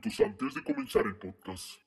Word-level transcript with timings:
minutos 0.00 0.20
antes 0.20 0.54
de 0.54 0.64
comenzar 0.64 1.06
el 1.06 1.16
podcast. 1.16 1.80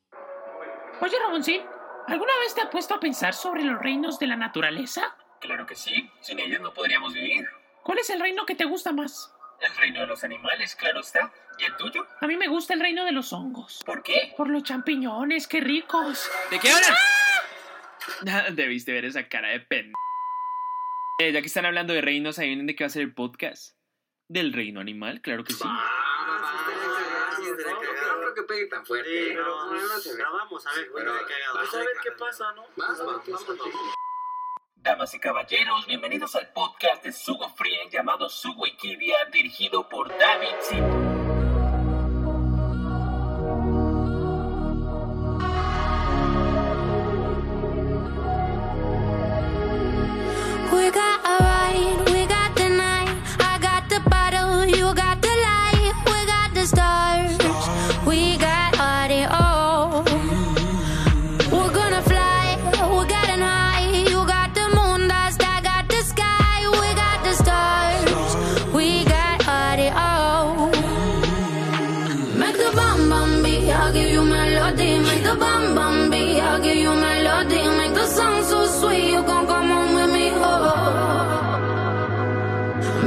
Oye, 1.01 1.15
Ramoncín, 1.19 1.61
¿alguna 2.07 2.31
vez 2.39 2.53
te 2.53 2.61
has 2.61 2.69
puesto 2.69 2.93
a 2.95 2.99
pensar 2.99 3.33
sobre 3.33 3.63
los 3.63 3.79
reinos 3.81 4.19
de 4.19 4.27
la 4.27 4.35
naturaleza? 4.35 5.15
Claro 5.39 5.65
que 5.65 5.75
sí, 5.75 6.09
sin 6.21 6.39
ellos 6.39 6.61
no 6.61 6.73
podríamos 6.73 7.13
vivir. 7.13 7.47
¿Cuál 7.83 7.99
es 7.99 8.09
el 8.09 8.19
reino 8.19 8.45
que 8.45 8.55
te 8.55 8.65
gusta 8.65 8.93
más? 8.93 9.33
El 9.59 9.75
reino 9.77 10.01
de 10.01 10.07
los 10.07 10.23
animales, 10.23 10.75
claro 10.75 10.99
está. 11.01 11.31
¿Y 11.57 11.65
el 11.65 11.75
tuyo? 11.77 12.07
A 12.21 12.27
mí 12.27 12.35
me 12.37 12.47
gusta 12.47 12.73
el 12.73 12.79
reino 12.79 13.05
de 13.05 13.11
los 13.11 13.33
hongos. 13.33 13.81
¿Por 13.85 14.03
qué? 14.03 14.33
Por 14.37 14.49
los 14.49 14.63
champiñones, 14.63 15.47
qué 15.47 15.61
ricos. 15.61 16.29
¿De 16.49 16.59
qué 16.59 16.69
hablan? 16.71 18.55
Debiste 18.55 18.91
ver 18.93 19.05
esa 19.05 19.27
cara 19.27 19.49
de 19.49 19.59
pen. 19.59 19.93
Eh, 21.19 21.31
ya 21.31 21.41
que 21.41 21.47
están 21.47 21.65
hablando 21.65 21.93
de 21.93 22.01
reinos, 22.01 22.39
ahí 22.39 22.47
vienen 22.47 22.67
de 22.67 22.75
qué 22.75 22.83
va 22.83 22.87
a 22.87 22.89
ser 22.89 23.03
el 23.03 23.13
podcast. 23.13 23.77
¿Del 24.27 24.53
reino 24.53 24.79
animal? 24.79 25.21
Claro 25.21 25.43
que 25.43 25.53
sí. 25.53 25.63
No 28.33 28.35
creo 28.35 28.47
que 28.47 28.53
pegue 28.53 28.67
tan 28.67 28.83
fuerte. 28.83 29.09
Sí, 29.09 29.25
pero, 29.35 29.65
No, 29.65 29.73
no 29.73 29.99
se 29.99 30.09
ve. 30.09 30.15
pero 30.17 30.33
vamos 30.33 30.65
a 30.65 30.73
ver, 30.73 30.89
güey, 30.89 31.05
de 31.05 31.11
cagado. 31.11 31.59
Pues 31.59 31.73
a 31.73 31.77
ver 31.77 31.87
qué 32.01 32.11
pasa, 32.13 32.51
¿no? 32.53 32.65
Pues, 32.75 32.87
vamos, 32.97 33.21
vamos. 33.27 33.93
Damas 34.75 35.13
y 35.13 35.19
caballeros, 35.19 35.85
bienvenidos 35.85 36.35
al 36.35 36.51
podcast 36.51 37.03
de 37.03 37.11
Sugo 37.11 37.47
Free 37.49 37.77
llamado 37.91 38.29
Sugo 38.29 38.63
Wikidia, 38.63 39.25
dirigido 39.31 39.87
por 39.87 40.09
David 40.17 40.55
Zito. 40.63 41.22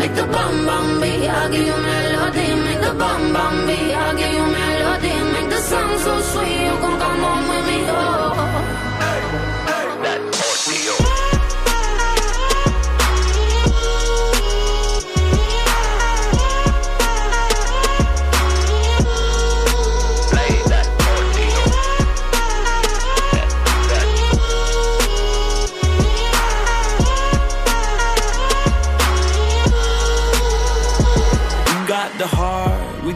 Make 0.07 0.15
the 0.15 0.27
bum 0.27 0.67
bum 0.67 1.03
I'll 1.03 1.51
give 1.51 1.67
you 1.67 1.77
melody. 1.77 2.47
Make 2.65 2.81
the 2.81 2.95
bum 2.95 3.33
bum 3.33 3.69
I'll 3.69 4.17
give 4.17 4.35
you 4.39 4.47
melody. 4.47 5.15
Make 5.35 5.51
the 5.51 5.59
song 5.59 5.99
so 5.99 6.21
sweet, 6.21 6.61
you 6.63 6.79
gon' 6.79 6.99
come 7.01 7.25
on 7.25 7.49
with 7.49 7.66
me, 7.66 7.66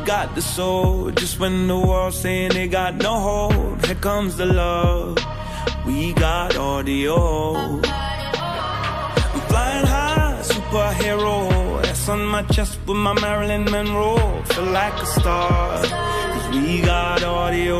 got 0.05 0.34
the 0.34 0.43
soul. 0.43 1.11
Just 1.11 1.39
when 1.39 1.67
the 1.67 1.79
world's 1.79 2.19
saying 2.19 2.53
they 2.53 2.69
got 2.69 2.97
no 2.97 3.19
hope, 3.19 3.84
here 3.87 3.95
comes 3.97 4.37
the 4.37 4.47
love. 4.47 5.19
We 5.87 6.12
got 6.12 6.56
audio. 6.56 7.56
I'm 7.56 7.83
flying 9.51 9.87
high, 9.87 10.39
superhero. 10.43 11.84
S 11.84 12.09
on 12.09 12.25
my 12.27 12.43
chest 12.55 12.78
with 12.87 12.97
my 12.97 13.15
Marilyn 13.21 13.65
Monroe. 13.65 14.43
Feel 14.44 14.65
like 14.65 14.94
a 15.03 15.06
star, 15.06 15.83
cause 15.83 16.49
we 16.55 16.81
got 16.83 17.22
audio. 17.22 17.78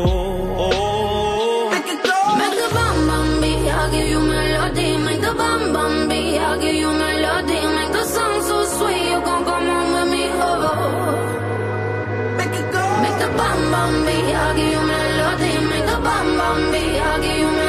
Make 1.71 1.87
it 1.87 2.03
go! 2.03 2.17
Make 2.41 2.57
the 2.61 2.69
bum 2.73 3.07
bum 3.07 3.43
I'll 3.77 3.91
give 3.91 4.07
you 4.07 4.19
melody. 4.19 4.97
Make 4.97 5.21
the 5.21 5.33
bum 5.33 5.73
beat, 5.73 6.10
bam 13.71 13.91
bam 13.93 14.05
bee. 14.05 14.33
I'll 14.33 14.55
give 14.55 14.71
you 14.73 14.81
melody, 14.91 15.51
make 15.69 15.89
a 15.95 15.97
bam 16.05 16.27
bam 16.37 16.71
bee. 16.71 16.99
I'll 16.99 17.21
give 17.21 17.37
you. 17.39 17.60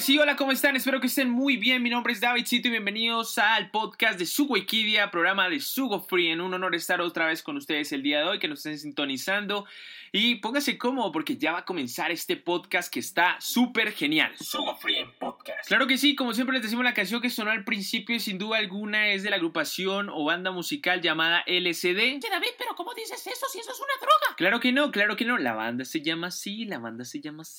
Que 0.00 0.06
sí, 0.06 0.18
hola, 0.18 0.34
¿cómo 0.34 0.50
están? 0.50 0.76
Espero 0.76 0.98
que 0.98 1.08
estén 1.08 1.28
muy 1.28 1.58
bien. 1.58 1.82
Mi 1.82 1.90
nombre 1.90 2.14
es 2.14 2.22
David 2.22 2.46
Cito 2.46 2.68
y 2.68 2.70
bienvenidos 2.70 3.36
al 3.36 3.70
podcast 3.70 4.18
de 4.18 4.24
Sugo 4.24 4.54
Wikidia, 4.54 5.10
programa 5.10 5.50
de 5.50 5.60
Sugo 5.60 6.00
Free. 6.00 6.28
En 6.28 6.40
un 6.40 6.54
honor 6.54 6.74
estar 6.74 7.02
otra 7.02 7.26
vez 7.26 7.42
con 7.42 7.58
ustedes 7.58 7.92
el 7.92 8.02
día 8.02 8.20
de 8.20 8.24
hoy, 8.24 8.38
que 8.38 8.48
nos 8.48 8.60
estén 8.60 8.78
sintonizando. 8.78 9.66
Y 10.10 10.36
póngase 10.36 10.78
cómodo 10.78 11.12
porque 11.12 11.36
ya 11.36 11.52
va 11.52 11.58
a 11.58 11.64
comenzar 11.66 12.10
este 12.10 12.38
podcast 12.38 12.90
que 12.90 12.98
está 12.98 13.36
súper 13.40 13.92
genial. 13.92 14.32
Sugo 14.40 14.74
Free 14.74 15.04
Podcast. 15.18 15.68
Claro 15.68 15.86
que 15.86 15.98
sí, 15.98 16.16
como 16.16 16.32
siempre 16.32 16.54
les 16.54 16.62
decimos, 16.62 16.82
la 16.82 16.94
canción 16.94 17.20
que 17.20 17.28
sonó 17.28 17.50
al 17.50 17.64
principio 17.64 18.16
y 18.16 18.20
sin 18.20 18.38
duda 18.38 18.56
alguna 18.56 19.08
es 19.08 19.22
de 19.22 19.28
la 19.28 19.36
agrupación 19.36 20.08
o 20.08 20.24
banda 20.24 20.50
musical 20.50 21.02
llamada 21.02 21.44
LCD. 21.46 22.16
Oye, 22.16 22.30
David, 22.30 22.52
pero 22.56 22.74
¿cómo 22.74 22.94
dices 22.94 23.26
eso 23.26 23.46
si 23.52 23.58
eso 23.58 23.70
es 23.70 23.78
una 23.78 23.96
droga? 24.00 24.36
Claro 24.38 24.60
que 24.60 24.72
no, 24.72 24.92
claro 24.92 25.14
que 25.16 25.26
no. 25.26 25.36
La 25.36 25.52
banda 25.52 25.84
se 25.84 26.00
llama 26.00 26.28
así, 26.28 26.64
la 26.64 26.78
banda 26.78 27.04
se 27.04 27.20
llama 27.20 27.42
así. 27.42 27.58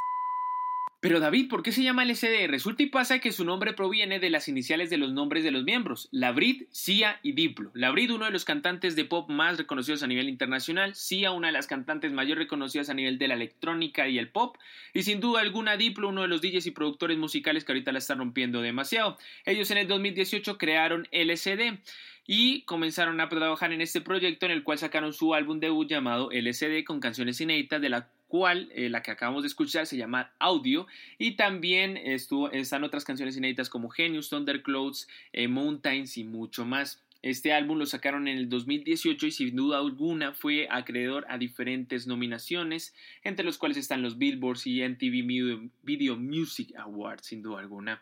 Pero 1.01 1.19
David, 1.19 1.49
¿por 1.49 1.63
qué 1.63 1.71
se 1.71 1.81
llama 1.81 2.03
LCD? 2.03 2.47
Resulta 2.47 2.83
y 2.83 2.85
pasa 2.85 3.17
que 3.17 3.31
su 3.31 3.43
nombre 3.43 3.73
proviene 3.73 4.19
de 4.19 4.29
las 4.29 4.47
iniciales 4.47 4.91
de 4.91 4.99
los 4.99 5.11
nombres 5.11 5.43
de 5.43 5.49
los 5.49 5.63
miembros, 5.63 6.07
Labrid, 6.11 6.65
Sia 6.69 7.19
y 7.23 7.31
Diplo. 7.31 7.71
Labrid, 7.73 8.13
uno 8.13 8.25
de 8.25 8.31
los 8.31 8.45
cantantes 8.45 8.95
de 8.95 9.05
pop 9.05 9.27
más 9.27 9.57
reconocidos 9.57 10.03
a 10.03 10.07
nivel 10.07 10.29
internacional, 10.29 10.93
Sia, 10.93 11.31
una 11.31 11.47
de 11.47 11.53
las 11.53 11.65
cantantes 11.65 12.11
mayor 12.11 12.37
reconocidas 12.37 12.91
a 12.91 12.93
nivel 12.93 13.17
de 13.17 13.29
la 13.29 13.33
electrónica 13.33 14.07
y 14.07 14.19
el 14.19 14.29
pop, 14.29 14.57
y 14.93 15.01
sin 15.01 15.19
duda 15.19 15.41
alguna 15.41 15.75
Diplo, 15.75 16.07
uno 16.07 16.21
de 16.21 16.27
los 16.27 16.39
DJs 16.39 16.67
y 16.67 16.71
productores 16.71 17.17
musicales 17.17 17.65
que 17.65 17.71
ahorita 17.71 17.91
la 17.91 17.97
están 17.97 18.19
rompiendo 18.19 18.61
demasiado. 18.61 19.17
Ellos 19.47 19.71
en 19.71 19.79
el 19.79 19.87
2018 19.87 20.59
crearon 20.59 21.07
LCD 21.11 21.79
y 22.27 22.61
comenzaron 22.61 23.19
a 23.21 23.27
trabajar 23.27 23.73
en 23.73 23.81
este 23.81 24.01
proyecto 24.01 24.45
en 24.45 24.51
el 24.51 24.61
cual 24.61 24.77
sacaron 24.77 25.13
su 25.13 25.33
álbum 25.33 25.59
debut 25.59 25.89
llamado 25.89 26.29
LCD 26.31 26.83
con 26.85 26.99
canciones 26.99 27.41
inéditas 27.41 27.81
de 27.81 27.89
la 27.89 28.07
cual 28.31 28.69
eh, 28.73 28.89
la 28.89 29.03
que 29.03 29.11
acabamos 29.11 29.43
de 29.43 29.47
escuchar 29.47 29.85
se 29.85 29.97
llama 29.97 30.31
Audio 30.39 30.87
y 31.17 31.35
también 31.35 31.97
estuvo, 31.97 32.49
están 32.49 32.85
otras 32.85 33.03
canciones 33.03 33.35
inéditas 33.35 33.69
como 33.69 33.89
Genius, 33.89 34.29
Thunderclouds, 34.29 35.09
eh, 35.33 35.49
Mountains 35.49 36.17
y 36.17 36.23
mucho 36.23 36.65
más. 36.65 37.03
Este 37.23 37.51
álbum 37.51 37.77
lo 37.77 37.85
sacaron 37.85 38.29
en 38.29 38.37
el 38.37 38.47
2018 38.47 39.27
y 39.27 39.31
sin 39.31 39.55
duda 39.57 39.79
alguna 39.79 40.33
fue 40.33 40.67
acreedor 40.71 41.25
a 41.27 41.37
diferentes 41.37 42.07
nominaciones, 42.07 42.95
entre 43.25 43.43
los 43.43 43.57
cuales 43.57 43.77
están 43.77 44.01
los 44.01 44.17
Billboards 44.17 44.65
y 44.65 44.81
MTV 44.81 45.69
Video 45.83 46.15
Music 46.15 46.73
Awards, 46.77 47.27
sin 47.27 47.41
duda 47.41 47.59
alguna. 47.59 48.01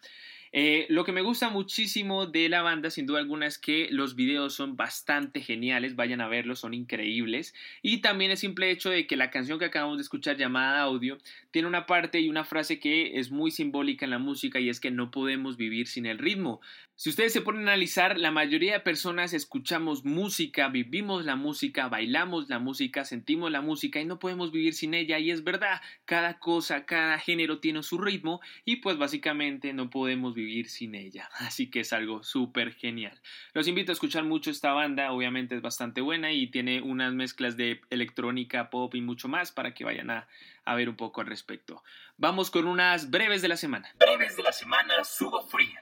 Eh, 0.52 0.88
lo 0.90 1.04
que 1.04 1.12
me 1.12 1.22
gusta 1.22 1.50
muchísimo 1.50 2.26
de 2.26 2.50
la 2.50 2.62
banda, 2.62 2.90
sin 2.90 3.06
duda 3.06 3.20
alguna, 3.20 3.46
es 3.46 3.60
que 3.60 3.88
los 3.92 4.16
videos 4.16 4.54
son 4.54 4.76
bastante 4.76 5.42
geniales, 5.42 5.96
vayan 5.96 6.22
a 6.22 6.28
verlos, 6.28 6.60
son 6.60 6.74
increíbles. 6.74 7.54
Y 7.82 8.00
también 8.00 8.32
el 8.32 8.38
simple 8.38 8.72
hecho 8.72 8.90
de 8.90 9.06
que 9.06 9.16
la 9.16 9.30
canción 9.30 9.60
que 9.60 9.66
acabamos 9.66 9.98
de 9.98 10.04
escuchar 10.04 10.38
llamada 10.38 10.82
Audio 10.82 11.20
tiene 11.52 11.68
una 11.68 11.86
parte 11.86 12.20
y 12.20 12.30
una 12.30 12.46
frase 12.46 12.80
que 12.80 13.20
es 13.20 13.32
muy 13.32 13.52
simbólica 13.52 14.06
en 14.06 14.12
la 14.12 14.20
música 14.20 14.60
y 14.60 14.70
es 14.70 14.80
que 14.80 14.92
no 14.92 15.12
podemos 15.12 15.58
vivir 15.58 15.88
sin 15.88 16.06
el 16.06 16.18
ritmo. 16.18 16.62
Si 16.96 17.10
ustedes 17.10 17.32
se 17.32 17.40
ponen 17.40 17.62
a 17.62 17.72
analizar, 17.72 18.20
la 18.20 18.30
mayoría 18.30 18.74
de 18.74 18.80
personas 18.82 19.34
escuchamos 19.34 20.04
música, 20.04 20.68
vivimos 20.68 21.24
la 21.24 21.38
música, 21.38 21.88
bailamos 21.88 22.50
la 22.50 22.60
música, 22.60 23.06
sentimos 23.06 23.50
la 23.52 23.62
música 23.62 24.02
y 24.02 24.06
no 24.06 24.20
podemos 24.20 24.52
vivir 24.52 24.74
sin 24.74 24.94
ella. 24.94 25.18
Y 25.18 25.32
es 25.32 25.46
verdad, 25.46 25.82
cada 26.04 26.40
cosa, 26.40 26.86
cada 26.86 27.18
género 27.18 27.60
tiene 27.60 27.84
su 27.84 28.00
ritmo 28.00 28.42
y 28.66 28.78
pues 28.78 28.98
básicamente 28.98 29.72
no 29.72 29.90
podemos 29.90 30.34
vivir 30.34 30.39
sin 30.68 30.96
ella. 30.96 31.30
Así 31.40 31.70
que 31.70 31.82
es 31.82 31.94
algo 31.94 32.24
súper 32.24 32.74
genial. 32.74 33.20
Los 33.54 33.68
invito 33.68 33.92
a 33.92 33.94
escuchar 33.94 34.24
mucho 34.24 34.52
esta 34.52 34.74
banda, 34.74 35.12
obviamente 35.12 35.56
es 35.56 35.62
bastante 35.62 36.02
buena 36.02 36.32
y 36.32 36.48
tiene 36.48 36.82
unas 36.82 37.14
mezclas 37.14 37.58
de 37.58 37.82
electrónica, 37.90 38.70
pop 38.70 38.94
y 38.96 39.02
mucho 39.02 39.28
más 39.28 39.52
para 39.52 39.74
que 39.74 39.84
vayan 39.84 40.10
a, 40.10 40.28
a 40.66 40.76
ver 40.76 40.90
un 40.90 40.96
poco 40.96 41.22
al 41.22 41.28
respecto. 41.28 41.84
Vamos 42.18 42.52
con 42.52 42.68
unas 42.68 43.10
breves 43.10 43.42
de 43.42 43.48
la 43.48 43.58
semana. 43.58 43.90
Breves 44.00 44.36
de 44.36 44.44
la 44.44 44.52
semana, 44.52 45.04
Sugo 45.04 45.42
Free. 45.42 45.74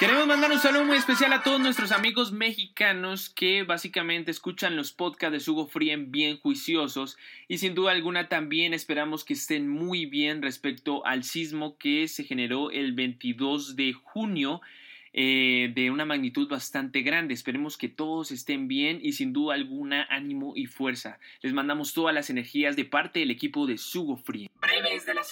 Queremos 0.00 0.26
mandar 0.26 0.50
un 0.50 0.58
saludo 0.58 0.86
muy 0.86 0.96
especial 0.96 1.30
a 1.34 1.42
todos 1.42 1.60
nuestros 1.60 1.92
amigos 1.92 2.32
mexicanos 2.32 3.28
que 3.28 3.64
básicamente 3.64 4.30
escuchan 4.30 4.74
los 4.74 4.92
podcasts 4.92 5.34
de 5.34 5.40
Sugo 5.40 5.66
Frien 5.66 6.10
bien 6.10 6.40
juiciosos 6.40 7.18
y 7.48 7.58
sin 7.58 7.74
duda 7.74 7.92
alguna 7.92 8.26
también 8.26 8.72
esperamos 8.72 9.26
que 9.26 9.34
estén 9.34 9.68
muy 9.68 10.06
bien 10.06 10.40
respecto 10.40 11.04
al 11.04 11.22
sismo 11.22 11.76
que 11.76 12.08
se 12.08 12.24
generó 12.24 12.70
el 12.70 12.94
22 12.94 13.76
de 13.76 13.92
junio 13.92 14.62
eh, 15.12 15.72
de 15.74 15.90
una 15.90 16.04
magnitud 16.04 16.48
bastante 16.48 17.02
grande. 17.02 17.34
Esperemos 17.34 17.76
que 17.76 17.88
todos 17.88 18.30
estén 18.30 18.68
bien 18.68 19.00
y 19.02 19.12
sin 19.12 19.32
duda 19.32 19.54
alguna 19.54 20.06
ánimo 20.08 20.52
y 20.54 20.66
fuerza. 20.66 21.18
Les 21.42 21.52
mandamos 21.52 21.92
todas 21.94 22.14
las 22.14 22.30
energías 22.30 22.76
de 22.76 22.84
parte 22.84 23.20
del 23.20 23.30
equipo 23.30 23.66
de 23.66 23.78
Sugo 23.78 24.16
Free. 24.16 24.50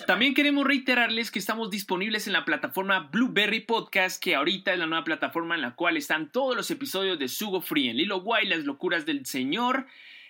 También 0.06 0.34
queremos 0.34 0.66
reiterarles 0.66 1.30
que 1.30 1.38
estamos 1.38 1.70
disponibles 1.70 2.26
en 2.26 2.32
la 2.32 2.44
plataforma 2.44 3.08
Blueberry 3.12 3.60
Podcast, 3.60 4.22
que 4.22 4.34
ahorita 4.34 4.72
es 4.72 4.78
la 4.78 4.86
nueva 4.86 5.04
plataforma 5.04 5.54
en 5.54 5.60
la 5.60 5.74
cual 5.74 5.96
están 5.96 6.32
todos 6.32 6.56
los 6.56 6.70
episodios 6.70 7.18
de 7.18 7.28
Sugo 7.28 7.60
Free, 7.60 7.88
en 7.88 7.98
Lilo 7.98 8.20
Guay, 8.20 8.46
las 8.46 8.64
locuras 8.64 9.06
del 9.06 9.26
Señor 9.26 9.86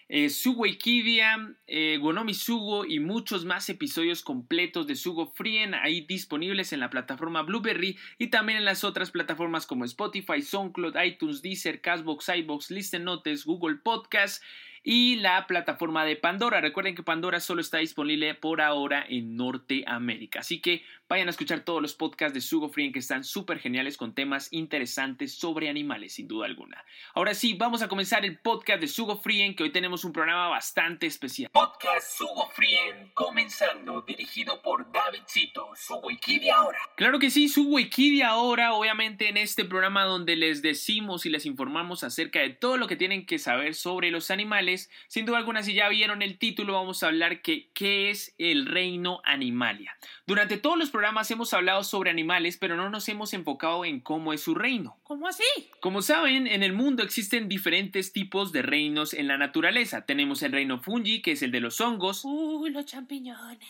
eh, 0.08 0.30
Sugo 0.30 0.64
Ikidia, 0.66 1.54
eh, 1.66 1.98
Gonomi 2.00 2.32
Sugo 2.32 2.86
y 2.86 2.98
muchos 2.98 3.44
más 3.44 3.68
episodios 3.68 4.22
completos 4.22 4.86
de 4.86 4.96
Sugo 4.96 5.26
Frien 5.26 5.74
ahí 5.74 6.00
disponibles 6.00 6.72
en 6.72 6.80
la 6.80 6.90
plataforma 6.90 7.42
Blueberry 7.42 7.96
y 8.16 8.28
también 8.28 8.58
en 8.58 8.64
las 8.64 8.84
otras 8.84 9.10
plataformas 9.10 9.66
como 9.66 9.84
Spotify, 9.84 10.40
SoundCloud, 10.40 10.96
iTunes, 11.04 11.42
Deezer, 11.42 11.80
Castbox, 11.80 12.30
iBox, 12.36 12.70
Listen 12.70 13.04
Notes, 13.04 13.44
Google 13.44 13.76
Podcast 13.76 14.42
y 14.82 15.16
la 15.16 15.46
plataforma 15.46 16.04
de 16.06 16.16
Pandora. 16.16 16.62
Recuerden 16.62 16.94
que 16.94 17.02
Pandora 17.02 17.40
solo 17.40 17.60
está 17.60 17.76
disponible 17.78 18.34
por 18.34 18.62
ahora 18.62 19.04
en 19.06 19.36
Norteamérica. 19.36 20.40
Así 20.40 20.60
que 20.60 20.82
vayan 21.08 21.28
a 21.28 21.30
escuchar 21.30 21.60
todos 21.60 21.80
los 21.80 21.94
podcasts 21.94 22.34
de 22.34 22.40
Sugo 22.40 22.68
Free 22.68 22.92
que 22.92 22.98
están 22.98 23.24
súper 23.24 23.58
geniales 23.58 23.96
con 23.96 24.14
temas 24.14 24.52
interesantes 24.52 25.34
sobre 25.34 25.68
animales, 25.68 26.14
sin 26.14 26.28
duda 26.28 26.46
alguna. 26.46 26.84
Ahora 27.14 27.32
sí, 27.34 27.54
vamos 27.54 27.80
a 27.80 27.88
comenzar 27.88 28.24
el 28.26 28.38
podcast 28.38 28.80
de 28.80 28.88
Sugo 28.88 29.16
Free 29.16 29.54
que 29.54 29.62
hoy 29.62 29.70
tenemos 29.70 30.04
un 30.04 30.12
programa 30.12 30.48
bastante 30.48 31.06
especial. 31.06 31.50
Podcast 31.50 32.18
Sugo 32.18 32.48
Free 32.50 32.76
comenzando, 33.14 34.02
dirigido 34.02 34.60
por 34.60 34.92
Davidcito, 34.92 35.70
Sugo 35.74 36.10
Ikidi 36.10 36.50
ahora. 36.50 36.78
Claro 36.96 37.18
que 37.18 37.30
sí, 37.30 37.48
Sugo 37.48 37.78
Ikidi 37.78 38.22
ahora, 38.22 38.74
obviamente 38.74 39.28
en 39.28 39.38
este 39.38 39.64
programa 39.64 40.04
donde 40.04 40.36
les 40.36 40.60
decimos 40.60 41.24
y 41.24 41.30
les 41.30 41.46
informamos 41.46 42.04
acerca 42.04 42.40
de 42.40 42.50
todo 42.50 42.76
lo 42.76 42.86
que 42.86 42.96
tienen 42.96 43.24
que 43.24 43.38
saber 43.38 43.74
sobre 43.74 44.10
los 44.10 44.30
animales. 44.30 44.90
Sin 45.08 45.24
duda 45.24 45.38
alguna, 45.38 45.62
si 45.62 45.72
ya 45.72 45.88
vieron 45.88 46.20
el 46.20 46.38
título, 46.38 46.74
vamos 46.74 47.02
a 47.02 47.06
hablar 47.06 47.40
que 47.40 47.70
qué 47.72 48.10
es 48.10 48.34
el 48.38 48.66
reino 48.66 49.20
animalia. 49.24 49.96
Durante 50.26 50.58
todos 50.58 50.76
los 50.76 50.90
programas 50.98 51.30
hemos 51.30 51.54
hablado 51.54 51.84
sobre 51.84 52.10
animales, 52.10 52.56
pero 52.56 52.74
no 52.74 52.90
nos 52.90 53.08
hemos 53.08 53.32
enfocado 53.32 53.84
en 53.84 54.00
cómo 54.00 54.32
es 54.32 54.40
su 54.40 54.56
reino. 54.56 54.96
¿Cómo 55.04 55.28
así? 55.28 55.44
Como 55.78 56.02
saben, 56.02 56.48
en 56.48 56.64
el 56.64 56.72
mundo 56.72 57.04
existen 57.04 57.48
diferentes 57.48 58.12
tipos 58.12 58.50
de 58.50 58.62
reinos 58.62 59.14
en 59.14 59.28
la 59.28 59.38
naturaleza. 59.38 60.06
Tenemos 60.06 60.42
el 60.42 60.50
reino 60.50 60.82
fungi, 60.82 61.22
que 61.22 61.30
es 61.30 61.42
el 61.42 61.52
de 61.52 61.60
los 61.60 61.80
hongos. 61.80 62.22
Uy, 62.24 62.70
los 62.70 62.84
champiñones 62.84 63.60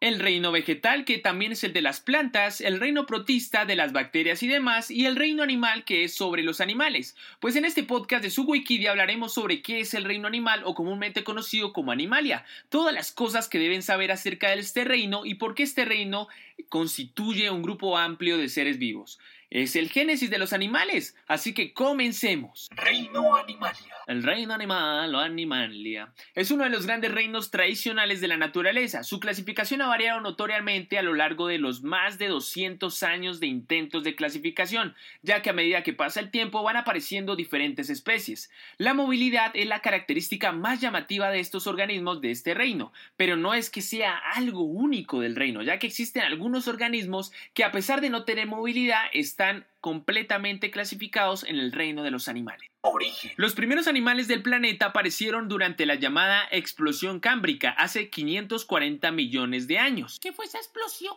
el 0.00 0.20
reino 0.20 0.52
vegetal 0.52 1.04
que 1.04 1.18
también 1.18 1.52
es 1.52 1.64
el 1.64 1.72
de 1.72 1.82
las 1.82 2.00
plantas, 2.00 2.60
el 2.60 2.78
reino 2.78 3.06
protista 3.06 3.64
de 3.64 3.74
las 3.74 3.92
bacterias 3.92 4.42
y 4.42 4.48
demás, 4.48 4.90
y 4.90 5.06
el 5.06 5.16
reino 5.16 5.42
animal 5.42 5.84
que 5.84 6.04
es 6.04 6.14
sobre 6.14 6.42
los 6.42 6.60
animales. 6.60 7.16
Pues 7.40 7.56
en 7.56 7.64
este 7.64 7.82
podcast 7.82 8.22
de 8.22 8.30
su 8.30 8.44
Wikidia 8.44 8.92
hablaremos 8.92 9.34
sobre 9.34 9.60
qué 9.60 9.80
es 9.80 9.94
el 9.94 10.04
reino 10.04 10.28
animal 10.28 10.62
o 10.64 10.74
comúnmente 10.74 11.24
conocido 11.24 11.72
como 11.72 11.90
animalia, 11.90 12.44
todas 12.68 12.94
las 12.94 13.10
cosas 13.10 13.48
que 13.48 13.58
deben 13.58 13.82
saber 13.82 14.12
acerca 14.12 14.50
de 14.50 14.60
este 14.60 14.84
reino 14.84 15.26
y 15.26 15.34
por 15.34 15.54
qué 15.54 15.64
este 15.64 15.84
reino 15.84 16.28
constituye 16.68 17.50
un 17.50 17.62
grupo 17.62 17.98
amplio 17.98 18.38
de 18.38 18.48
seres 18.48 18.78
vivos. 18.78 19.18
Es 19.50 19.76
el 19.76 19.88
génesis 19.88 20.28
de 20.28 20.38
los 20.38 20.52
animales, 20.52 21.16
así 21.26 21.54
que 21.54 21.72
comencemos. 21.72 22.68
Reino 22.70 23.34
Animalia. 23.34 23.94
El 24.06 24.22
reino 24.22 24.54
animal 24.54 25.14
o 25.14 25.18
animalia 25.18 26.12
es 26.34 26.50
uno 26.50 26.64
de 26.64 26.70
los 26.70 26.86
grandes 26.86 27.12
reinos 27.12 27.50
tradicionales 27.50 28.20
de 28.20 28.28
la 28.28 28.36
naturaleza. 28.36 29.04
Su 29.04 29.20
clasificación 29.20 29.80
ha 29.80 29.86
variado 29.86 30.20
notoriamente 30.20 30.98
a 30.98 31.02
lo 31.02 31.14
largo 31.14 31.46
de 31.46 31.58
los 31.58 31.82
más 31.82 32.18
de 32.18 32.28
200 32.28 33.02
años 33.02 33.40
de 33.40 33.46
intentos 33.46 34.04
de 34.04 34.14
clasificación, 34.14 34.94
ya 35.22 35.40
que 35.40 35.50
a 35.50 35.54
medida 35.54 35.82
que 35.82 35.94
pasa 35.94 36.20
el 36.20 36.30
tiempo 36.30 36.62
van 36.62 36.76
apareciendo 36.76 37.34
diferentes 37.34 37.88
especies. 37.88 38.50
La 38.76 38.92
movilidad 38.92 39.50
es 39.54 39.66
la 39.66 39.80
característica 39.80 40.52
más 40.52 40.80
llamativa 40.80 41.30
de 41.30 41.40
estos 41.40 41.66
organismos 41.66 42.20
de 42.20 42.30
este 42.30 42.52
reino, 42.52 42.92
pero 43.16 43.36
no 43.36 43.54
es 43.54 43.70
que 43.70 43.80
sea 43.82 44.16
algo 44.34 44.62
único 44.62 45.20
del 45.20 45.36
reino, 45.36 45.62
ya 45.62 45.78
que 45.78 45.86
existen 45.86 46.22
algunos 46.22 46.68
organismos 46.68 47.32
que 47.54 47.64
a 47.64 47.72
pesar 47.72 48.00
de 48.02 48.10
no 48.10 48.24
tener 48.24 48.46
movilidad 48.46 49.02
están 49.12 49.37
completamente 49.80 50.70
clasificados 50.70 51.44
en 51.44 51.56
el 51.56 51.72
reino 51.72 52.02
de 52.02 52.10
los 52.10 52.28
animales. 52.28 52.68
Origen. 52.80 53.32
Los 53.36 53.54
primeros 53.54 53.86
animales 53.88 54.28
del 54.28 54.42
planeta 54.42 54.86
aparecieron 54.86 55.48
durante 55.48 55.86
la 55.86 55.94
llamada 55.94 56.48
explosión 56.50 57.20
cámbrica 57.20 57.70
hace 57.70 58.10
540 58.10 59.10
millones 59.12 59.66
de 59.66 59.78
años. 59.78 60.18
¿Qué 60.20 60.32
fue 60.32 60.44
esa 60.44 60.58
explosión? 60.58 61.14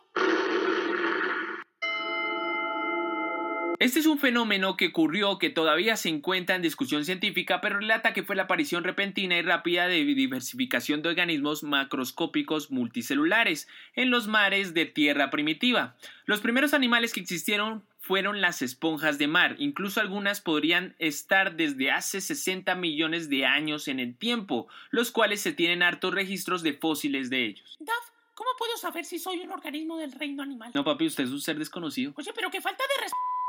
Este 3.81 3.99
es 3.99 4.05
un 4.05 4.19
fenómeno 4.19 4.77
que 4.77 4.89
ocurrió 4.89 5.39
que 5.39 5.49
todavía 5.49 5.97
se 5.97 6.07
encuentra 6.07 6.55
en 6.55 6.61
discusión 6.61 7.03
científica, 7.03 7.61
pero 7.61 7.79
relata 7.79 8.13
que 8.13 8.21
fue 8.21 8.35
la 8.35 8.43
aparición 8.43 8.83
repentina 8.83 9.35
y 9.35 9.41
rápida 9.41 9.87
de 9.87 10.05
diversificación 10.05 11.01
de 11.01 11.09
organismos 11.09 11.63
macroscópicos 11.63 12.69
multicelulares 12.69 13.67
en 13.95 14.11
los 14.11 14.27
mares 14.27 14.75
de 14.75 14.85
tierra 14.85 15.31
primitiva. 15.31 15.95
Los 16.25 16.41
primeros 16.41 16.75
animales 16.75 17.11
que 17.11 17.21
existieron 17.21 17.83
fueron 17.97 18.39
las 18.39 18.61
esponjas 18.61 19.17
de 19.17 19.25
mar, 19.25 19.55
incluso 19.57 19.99
algunas 19.99 20.41
podrían 20.41 20.93
estar 20.99 21.55
desde 21.55 21.89
hace 21.89 22.21
60 22.21 22.75
millones 22.75 23.29
de 23.29 23.47
años 23.47 23.87
en 23.87 23.99
el 23.99 24.15
tiempo, 24.15 24.67
los 24.91 25.09
cuales 25.09 25.41
se 25.41 25.53
tienen 25.53 25.81
hartos 25.81 26.13
registros 26.13 26.61
de 26.61 26.73
fósiles 26.73 27.31
de 27.31 27.45
ellos. 27.45 27.77
Duff, 27.79 28.11
¿cómo 28.35 28.51
puedo 28.59 28.77
saber 28.77 29.05
si 29.05 29.17
soy 29.17 29.39
un 29.39 29.51
organismo 29.51 29.97
del 29.97 30.11
reino 30.11 30.43
animal? 30.43 30.69
No, 30.75 30.83
papi, 30.83 31.07
usted 31.07 31.23
es 31.23 31.31
un 31.31 31.41
ser 31.41 31.57
desconocido. 31.57 32.13
Oye, 32.15 32.31
pero 32.35 32.51
qué 32.51 32.61
falta 32.61 32.83
de 32.83 33.01
respeto. 33.01 33.40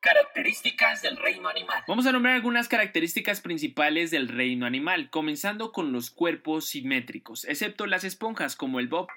Características 0.00 1.02
del 1.02 1.18
reino 1.18 1.50
animal. 1.50 1.84
Vamos 1.86 2.06
a 2.06 2.12
nombrar 2.12 2.34
algunas 2.34 2.68
características 2.68 3.42
principales 3.42 4.10
del 4.10 4.28
reino 4.28 4.64
animal, 4.64 5.10
comenzando 5.10 5.72
con 5.72 5.92
los 5.92 6.10
cuerpos 6.10 6.68
simétricos, 6.68 7.44
excepto 7.44 7.86
las 7.86 8.04
esponjas 8.04 8.56
como 8.56 8.80
el 8.80 8.88
bob. 8.88 9.08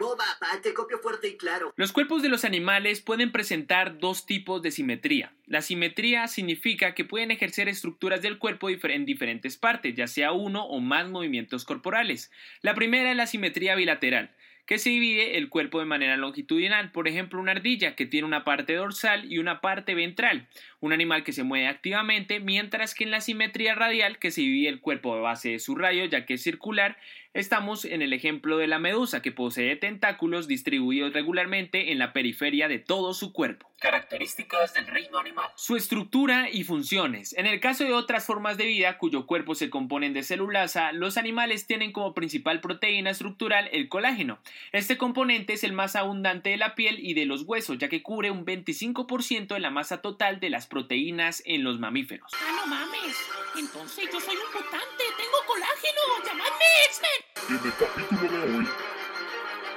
Boba, 0.00 0.24
pa, 0.40 0.60
te 0.60 0.74
copio 0.74 0.98
fuerte 0.98 1.28
y 1.28 1.36
claro. 1.36 1.72
Los 1.76 1.92
cuerpos 1.92 2.22
de 2.22 2.28
los 2.28 2.44
animales 2.44 3.00
pueden 3.00 3.30
presentar 3.30 3.98
dos 3.98 4.26
tipos 4.26 4.60
de 4.60 4.72
simetría. 4.72 5.32
La 5.46 5.62
simetría 5.62 6.26
significa 6.26 6.94
que 6.94 7.04
pueden 7.04 7.30
ejercer 7.30 7.68
estructuras 7.68 8.20
del 8.20 8.38
cuerpo 8.38 8.68
en 8.68 9.06
diferentes 9.06 9.56
partes, 9.56 9.94
ya 9.94 10.08
sea 10.08 10.32
uno 10.32 10.66
o 10.66 10.80
más 10.80 11.08
movimientos 11.08 11.64
corporales. 11.64 12.32
La 12.62 12.74
primera 12.74 13.12
es 13.12 13.16
la 13.16 13.28
simetría 13.28 13.76
bilateral 13.76 14.34
que 14.66 14.78
se 14.78 14.90
divide 14.90 15.36
el 15.36 15.48
cuerpo 15.48 15.78
de 15.78 15.84
manera 15.84 16.16
longitudinal. 16.16 16.90
Por 16.90 17.08
ejemplo, 17.08 17.40
una 17.40 17.52
ardilla 17.52 17.94
que 17.94 18.06
tiene 18.06 18.26
una 18.26 18.44
parte 18.44 18.74
dorsal 18.74 19.30
y 19.30 19.38
una 19.38 19.60
parte 19.60 19.94
ventral. 19.94 20.46
Un 20.80 20.92
animal 20.92 21.24
que 21.24 21.32
se 21.32 21.42
mueve 21.42 21.66
activamente, 21.66 22.40
mientras 22.40 22.94
que 22.94 23.04
en 23.04 23.10
la 23.10 23.20
simetría 23.20 23.74
radial, 23.74 24.18
que 24.18 24.30
se 24.30 24.40
divide 24.40 24.68
el 24.68 24.80
cuerpo 24.80 25.14
de 25.14 25.22
base 25.22 25.50
de 25.50 25.58
su 25.58 25.74
rayo, 25.74 26.04
ya 26.06 26.24
que 26.24 26.34
es 26.34 26.42
circular, 26.42 26.96
Estamos 27.34 27.84
en 27.84 28.00
el 28.00 28.12
ejemplo 28.12 28.58
de 28.58 28.68
la 28.68 28.78
medusa, 28.78 29.20
que 29.20 29.32
posee 29.32 29.74
tentáculos 29.74 30.46
distribuidos 30.46 31.12
regularmente 31.12 31.90
en 31.90 31.98
la 31.98 32.12
periferia 32.12 32.68
de 32.68 32.78
todo 32.78 33.12
su 33.12 33.32
cuerpo. 33.32 33.68
Características 33.80 34.72
del 34.74 34.86
reino 34.86 35.18
animal. 35.18 35.50
Su 35.56 35.74
estructura 35.74 36.48
y 36.48 36.62
funciones. 36.62 37.32
En 37.36 37.46
el 37.46 37.58
caso 37.58 37.82
de 37.82 37.92
otras 37.92 38.24
formas 38.24 38.56
de 38.56 38.66
vida 38.66 38.98
cuyo 38.98 39.26
cuerpo 39.26 39.56
se 39.56 39.68
componen 39.68 40.12
de 40.14 40.22
celulasa, 40.22 40.92
los 40.92 41.16
animales 41.16 41.66
tienen 41.66 41.90
como 41.90 42.14
principal 42.14 42.60
proteína 42.60 43.10
estructural 43.10 43.68
el 43.72 43.88
colágeno. 43.88 44.38
Este 44.70 44.96
componente 44.96 45.54
es 45.54 45.64
el 45.64 45.72
más 45.72 45.96
abundante 45.96 46.50
de 46.50 46.56
la 46.56 46.76
piel 46.76 47.00
y 47.00 47.14
de 47.14 47.26
los 47.26 47.42
huesos, 47.42 47.78
ya 47.78 47.88
que 47.88 48.04
cubre 48.04 48.30
un 48.30 48.46
25% 48.46 49.48
de 49.48 49.60
la 49.60 49.70
masa 49.70 50.00
total 50.00 50.38
de 50.38 50.50
las 50.50 50.68
proteínas 50.68 51.42
en 51.46 51.64
los 51.64 51.80
mamíferos. 51.80 52.30
Ah, 52.32 52.52
no 52.60 52.66
mames. 52.68 53.16
Entonces 53.58 54.08
yo 54.12 54.20
soy 54.20 54.36
un 54.36 54.52
mutante. 54.54 55.04
Tengo 55.16 55.43
colágeno. 55.84 56.24
Llamadme 56.24 56.64
X-Men. 56.86 57.20
En 57.48 57.66
el 57.66 57.74
capítulo 57.76 58.46
de 58.46 58.56
hoy, 58.56 58.68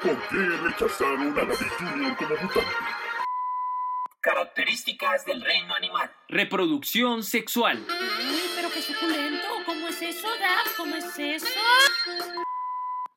¿por 0.02 0.28
qué 0.30 0.58
rechazaron 0.64 1.32
a 1.32 1.46
David 1.46 1.72
Jr. 1.80 2.16
como 2.18 2.30
mutante? 2.42 2.76
Características 4.22 5.26
del 5.26 5.42
reino 5.42 5.74
animal. 5.74 6.12
Reproducción 6.28 7.24
sexual. 7.24 7.78
Uy, 7.80 8.42
pero 8.56 8.70
qué 8.72 8.82
suculento. 8.82 9.48
¿Cómo 9.66 9.88
es 9.88 10.02
eso, 10.02 10.28
Dab? 10.40 10.76
¿Cómo 10.76 10.96
es 10.96 11.20
eso? 11.20 11.48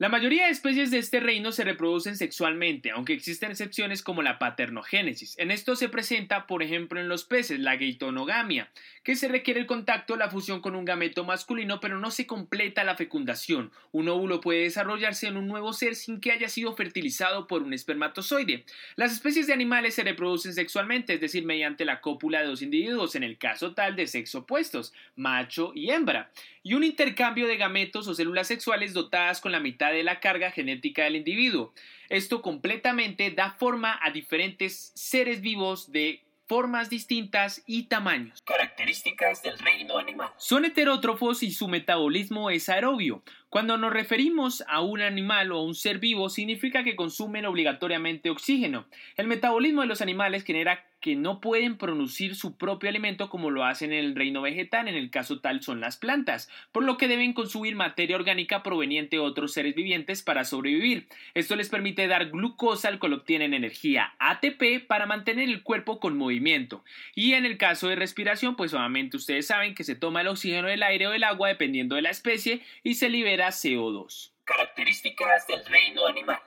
La 0.00 0.08
mayoría 0.08 0.46
de 0.46 0.50
especies 0.50 0.90
de 0.90 0.96
este 0.96 1.20
reino 1.20 1.52
se 1.52 1.62
reproducen 1.62 2.16
sexualmente, 2.16 2.90
aunque 2.90 3.12
existen 3.12 3.50
excepciones 3.50 4.02
como 4.02 4.22
la 4.22 4.38
paternogénesis. 4.38 5.38
En 5.38 5.50
esto 5.50 5.76
se 5.76 5.90
presenta, 5.90 6.46
por 6.46 6.62
ejemplo, 6.62 6.98
en 6.98 7.10
los 7.10 7.24
peces, 7.24 7.60
la 7.60 7.76
gaitonogamia, 7.76 8.70
que 9.02 9.14
se 9.14 9.28
requiere 9.28 9.60
el 9.60 9.66
contacto, 9.66 10.16
la 10.16 10.30
fusión 10.30 10.62
con 10.62 10.74
un 10.74 10.86
gameto 10.86 11.24
masculino, 11.24 11.80
pero 11.80 11.98
no 11.98 12.10
se 12.10 12.26
completa 12.26 12.82
la 12.82 12.96
fecundación. 12.96 13.72
Un 13.92 14.08
óvulo 14.08 14.40
puede 14.40 14.62
desarrollarse 14.62 15.26
en 15.26 15.36
un 15.36 15.46
nuevo 15.46 15.74
ser 15.74 15.94
sin 15.94 16.18
que 16.18 16.32
haya 16.32 16.48
sido 16.48 16.74
fertilizado 16.74 17.46
por 17.46 17.62
un 17.62 17.74
espermatozoide. 17.74 18.64
Las 18.96 19.12
especies 19.12 19.48
de 19.48 19.52
animales 19.52 19.96
se 19.96 20.02
reproducen 20.02 20.54
sexualmente, 20.54 21.12
es 21.12 21.20
decir, 21.20 21.44
mediante 21.44 21.84
la 21.84 22.00
cópula 22.00 22.40
de 22.40 22.46
dos 22.46 22.62
individuos, 22.62 23.16
en 23.16 23.22
el 23.22 23.36
caso 23.36 23.74
tal 23.74 23.96
de 23.96 24.06
sexo 24.06 24.38
opuestos, 24.38 24.94
macho 25.14 25.72
y 25.74 25.90
hembra, 25.90 26.30
y 26.62 26.72
un 26.72 26.84
intercambio 26.84 27.46
de 27.46 27.58
gametos 27.58 28.08
o 28.08 28.14
células 28.14 28.46
sexuales 28.46 28.94
dotadas 28.94 29.42
con 29.42 29.52
la 29.52 29.60
mitad 29.60 29.89
de 29.90 30.02
la 30.02 30.20
carga 30.20 30.50
genética 30.50 31.04
del 31.04 31.16
individuo. 31.16 31.72
Esto 32.08 32.42
completamente 32.42 33.30
da 33.30 33.52
forma 33.52 33.98
a 34.02 34.10
diferentes 34.10 34.92
seres 34.94 35.40
vivos 35.40 35.92
de 35.92 36.22
formas 36.50 36.90
distintas 36.90 37.62
y 37.64 37.84
tamaños. 37.84 38.42
Características 38.42 39.40
del 39.44 39.56
reino 39.60 39.98
animal. 39.98 40.30
Son 40.36 40.64
heterótrofos 40.64 41.44
y 41.44 41.52
su 41.52 41.68
metabolismo 41.68 42.50
es 42.50 42.68
aerobio. 42.68 43.22
Cuando 43.48 43.78
nos 43.78 43.92
referimos 43.92 44.64
a 44.66 44.80
un 44.80 45.00
animal 45.00 45.52
o 45.52 45.58
a 45.58 45.62
un 45.62 45.76
ser 45.76 46.00
vivo, 46.00 46.28
significa 46.28 46.82
que 46.82 46.96
consumen 46.96 47.46
obligatoriamente 47.46 48.30
oxígeno. 48.30 48.86
El 49.16 49.28
metabolismo 49.28 49.82
de 49.82 49.86
los 49.86 50.02
animales 50.02 50.42
genera 50.42 50.89
que 51.00 51.16
no 51.16 51.40
pueden 51.40 51.76
producir 51.76 52.36
su 52.36 52.56
propio 52.56 52.88
alimento 52.88 53.30
como 53.30 53.50
lo 53.50 53.64
hacen 53.64 53.92
en 53.92 54.04
el 54.04 54.14
reino 54.14 54.42
vegetal, 54.42 54.86
en 54.86 54.94
el 54.94 55.10
caso 55.10 55.40
tal 55.40 55.62
son 55.62 55.80
las 55.80 55.96
plantas, 55.96 56.50
por 56.72 56.84
lo 56.84 56.96
que 56.96 57.08
deben 57.08 57.32
consumir 57.32 57.74
materia 57.74 58.16
orgánica 58.16 58.62
proveniente 58.62 59.16
de 59.16 59.20
otros 59.20 59.52
seres 59.52 59.74
vivientes 59.74 60.22
para 60.22 60.44
sobrevivir. 60.44 61.08
Esto 61.34 61.56
les 61.56 61.68
permite 61.68 62.06
dar 62.06 62.30
glucosa 62.30 62.88
al 62.88 62.98
cual 62.98 63.14
obtienen 63.14 63.54
energía 63.54 64.14
ATP 64.18 64.86
para 64.86 65.06
mantener 65.06 65.48
el 65.48 65.62
cuerpo 65.62 66.00
con 66.00 66.16
movimiento. 66.16 66.84
Y 67.14 67.32
en 67.32 67.46
el 67.46 67.56
caso 67.56 67.88
de 67.88 67.96
respiración, 67.96 68.56
pues 68.56 68.74
obviamente 68.74 69.16
ustedes 69.16 69.46
saben 69.46 69.74
que 69.74 69.84
se 69.84 69.94
toma 69.94 70.20
el 70.20 70.28
oxígeno 70.28 70.68
del 70.68 70.82
aire 70.82 71.06
o 71.06 71.10
del 71.10 71.24
agua 71.24 71.48
dependiendo 71.48 71.96
de 71.96 72.02
la 72.02 72.10
especie 72.10 72.60
y 72.82 72.94
se 72.94 73.08
libera 73.08 73.48
CO2. 73.48 74.32
Características 74.44 75.46
del 75.46 75.64
reino 75.64 76.06
animal. 76.06 76.40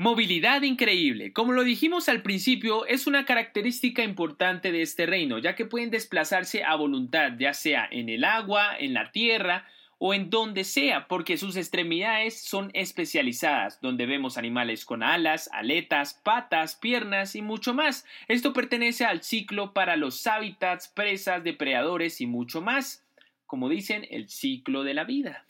Movilidad 0.00 0.62
increíble. 0.62 1.34
Como 1.34 1.52
lo 1.52 1.62
dijimos 1.62 2.08
al 2.08 2.22
principio, 2.22 2.86
es 2.86 3.06
una 3.06 3.26
característica 3.26 4.02
importante 4.02 4.72
de 4.72 4.80
este 4.80 5.04
reino, 5.04 5.36
ya 5.36 5.54
que 5.54 5.66
pueden 5.66 5.90
desplazarse 5.90 6.64
a 6.64 6.74
voluntad, 6.74 7.32
ya 7.38 7.52
sea 7.52 7.86
en 7.90 8.08
el 8.08 8.24
agua, 8.24 8.74
en 8.78 8.94
la 8.94 9.12
tierra 9.12 9.66
o 9.98 10.14
en 10.14 10.30
donde 10.30 10.64
sea, 10.64 11.06
porque 11.06 11.36
sus 11.36 11.54
extremidades 11.54 12.42
son 12.42 12.70
especializadas, 12.72 13.78
donde 13.82 14.06
vemos 14.06 14.38
animales 14.38 14.86
con 14.86 15.02
alas, 15.02 15.50
aletas, 15.52 16.14
patas, 16.14 16.76
piernas 16.76 17.36
y 17.36 17.42
mucho 17.42 17.74
más. 17.74 18.06
Esto 18.26 18.54
pertenece 18.54 19.04
al 19.04 19.22
ciclo 19.22 19.74
para 19.74 19.96
los 19.96 20.26
hábitats, 20.26 20.88
presas, 20.88 21.44
depredadores 21.44 22.22
y 22.22 22.26
mucho 22.26 22.62
más. 22.62 23.04
Como 23.44 23.68
dicen, 23.68 24.06
el 24.08 24.30
ciclo 24.30 24.82
de 24.82 24.94
la 24.94 25.04
vida. 25.04 25.44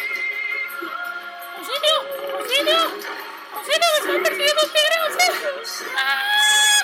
¡Ah! 5.97 6.83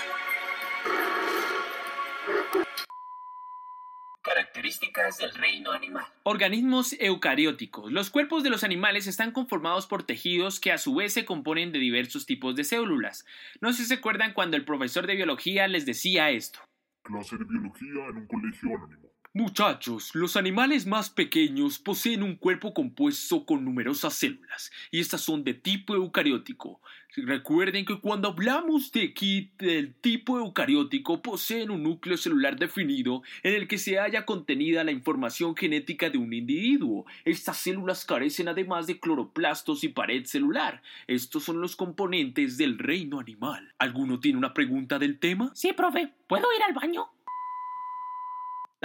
Características 4.22 5.18
del 5.18 5.32
reino 5.34 5.70
animal. 5.70 6.04
Organismos 6.24 6.94
eucarióticos. 6.98 7.92
Los 7.92 8.10
cuerpos 8.10 8.42
de 8.42 8.50
los 8.50 8.64
animales 8.64 9.06
están 9.06 9.30
conformados 9.30 9.86
por 9.86 10.02
tejidos 10.02 10.58
que 10.58 10.72
a 10.72 10.78
su 10.78 10.94
vez 10.96 11.12
se 11.12 11.24
componen 11.24 11.70
de 11.72 11.78
diversos 11.78 12.26
tipos 12.26 12.56
de 12.56 12.64
células. 12.64 13.24
No 13.60 13.72
sé 13.72 13.82
si 13.82 13.88
se 13.88 13.94
acuerdan 13.94 14.32
cuando 14.32 14.56
el 14.56 14.64
profesor 14.64 15.06
de 15.06 15.14
biología 15.14 15.68
les 15.68 15.86
decía 15.86 16.30
esto. 16.30 16.58
Clase 17.02 17.36
de 17.36 17.44
biología 17.44 18.06
en 18.10 18.16
un 18.16 18.26
colegio 18.26 18.76
anónimo. 18.76 19.12
Muchachos, 19.36 20.14
los 20.14 20.34
animales 20.34 20.86
más 20.86 21.10
pequeños 21.10 21.78
poseen 21.78 22.22
un 22.22 22.36
cuerpo 22.36 22.72
compuesto 22.72 23.44
con 23.44 23.66
numerosas 23.66 24.14
células, 24.14 24.72
y 24.90 25.00
estas 25.00 25.20
son 25.20 25.44
de 25.44 25.52
tipo 25.52 25.94
eucariótico. 25.94 26.80
Recuerden 27.16 27.84
que 27.84 28.00
cuando 28.00 28.28
hablamos 28.28 28.90
de 28.92 29.12
kit 29.12 29.52
del 29.58 29.92
tipo 29.92 30.38
eucariótico 30.38 31.20
poseen 31.20 31.70
un 31.70 31.82
núcleo 31.82 32.16
celular 32.16 32.58
definido 32.58 33.22
en 33.42 33.52
el 33.52 33.68
que 33.68 33.76
se 33.76 33.98
halla 33.98 34.24
contenida 34.24 34.84
la 34.84 34.92
información 34.92 35.54
genética 35.54 36.08
de 36.08 36.16
un 36.16 36.32
individuo. 36.32 37.04
Estas 37.26 37.58
células 37.58 38.06
carecen 38.06 38.48
además 38.48 38.86
de 38.86 38.98
cloroplastos 38.98 39.84
y 39.84 39.88
pared 39.88 40.24
celular. 40.24 40.80
Estos 41.08 41.44
son 41.44 41.60
los 41.60 41.76
componentes 41.76 42.56
del 42.56 42.78
reino 42.78 43.20
animal. 43.20 43.74
¿Alguno 43.76 44.18
tiene 44.18 44.38
una 44.38 44.54
pregunta 44.54 44.98
del 44.98 45.18
tema? 45.18 45.50
Sí, 45.54 45.74
profe. 45.74 46.14
¿Puedo 46.26 46.46
ir 46.56 46.62
al 46.62 46.72
baño? 46.72 47.10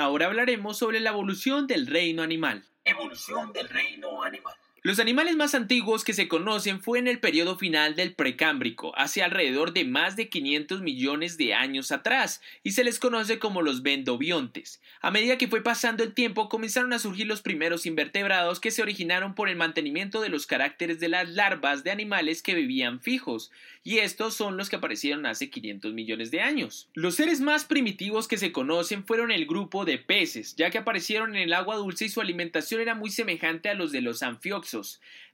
Ahora 0.01 0.25
hablaremos 0.25 0.79
sobre 0.79 0.99
la 0.99 1.11
evolución 1.11 1.67
del 1.67 1.85
reino 1.85 2.23
animal. 2.23 2.65
Evolución 2.85 3.53
del 3.53 3.69
reino 3.69 4.23
animal. 4.23 4.55
Los 4.83 4.97
animales 4.97 5.35
más 5.35 5.53
antiguos 5.53 6.03
que 6.03 6.13
se 6.13 6.27
conocen 6.27 6.81
fue 6.81 6.97
en 6.97 7.07
el 7.07 7.19
periodo 7.19 7.55
final 7.55 7.95
del 7.95 8.15
Precámbrico, 8.15 8.97
hace 8.97 9.21
alrededor 9.21 9.73
de 9.73 9.85
más 9.85 10.15
de 10.15 10.27
500 10.27 10.81
millones 10.81 11.37
de 11.37 11.53
años 11.53 11.91
atrás, 11.91 12.41
y 12.63 12.71
se 12.71 12.83
les 12.83 12.97
conoce 12.97 13.37
como 13.37 13.61
los 13.61 13.83
bendobiontes. 13.83 14.81
A 14.99 15.11
medida 15.11 15.37
que 15.37 15.47
fue 15.47 15.61
pasando 15.61 16.03
el 16.03 16.15
tiempo, 16.15 16.49
comenzaron 16.49 16.93
a 16.93 16.99
surgir 16.99 17.27
los 17.27 17.43
primeros 17.43 17.85
invertebrados 17.85 18.59
que 18.59 18.71
se 18.71 18.81
originaron 18.81 19.35
por 19.35 19.49
el 19.49 19.55
mantenimiento 19.55 20.19
de 20.19 20.29
los 20.29 20.47
caracteres 20.47 20.99
de 20.99 21.09
las 21.09 21.29
larvas 21.29 21.83
de 21.83 21.91
animales 21.91 22.41
que 22.41 22.55
vivían 22.55 23.01
fijos, 23.01 23.51
y 23.83 23.99
estos 23.99 24.33
son 24.33 24.57
los 24.57 24.71
que 24.71 24.77
aparecieron 24.77 25.27
hace 25.27 25.51
500 25.51 25.93
millones 25.93 26.31
de 26.31 26.41
años. 26.41 26.87
Los 26.95 27.15
seres 27.15 27.39
más 27.39 27.65
primitivos 27.65 28.27
que 28.27 28.37
se 28.37 28.51
conocen 28.51 29.05
fueron 29.05 29.29
el 29.29 29.45
grupo 29.45 29.85
de 29.85 29.99
peces, 29.99 30.55
ya 30.55 30.71
que 30.71 30.79
aparecieron 30.79 31.35
en 31.35 31.43
el 31.43 31.53
agua 31.53 31.75
dulce 31.75 32.05
y 32.05 32.09
su 32.09 32.19
alimentación 32.19 32.81
era 32.81 32.95
muy 32.95 33.11
semejante 33.11 33.69
a 33.69 33.75
los 33.75 33.91
de 33.91 34.01
los 34.01 34.23
anfioxos 34.23 34.70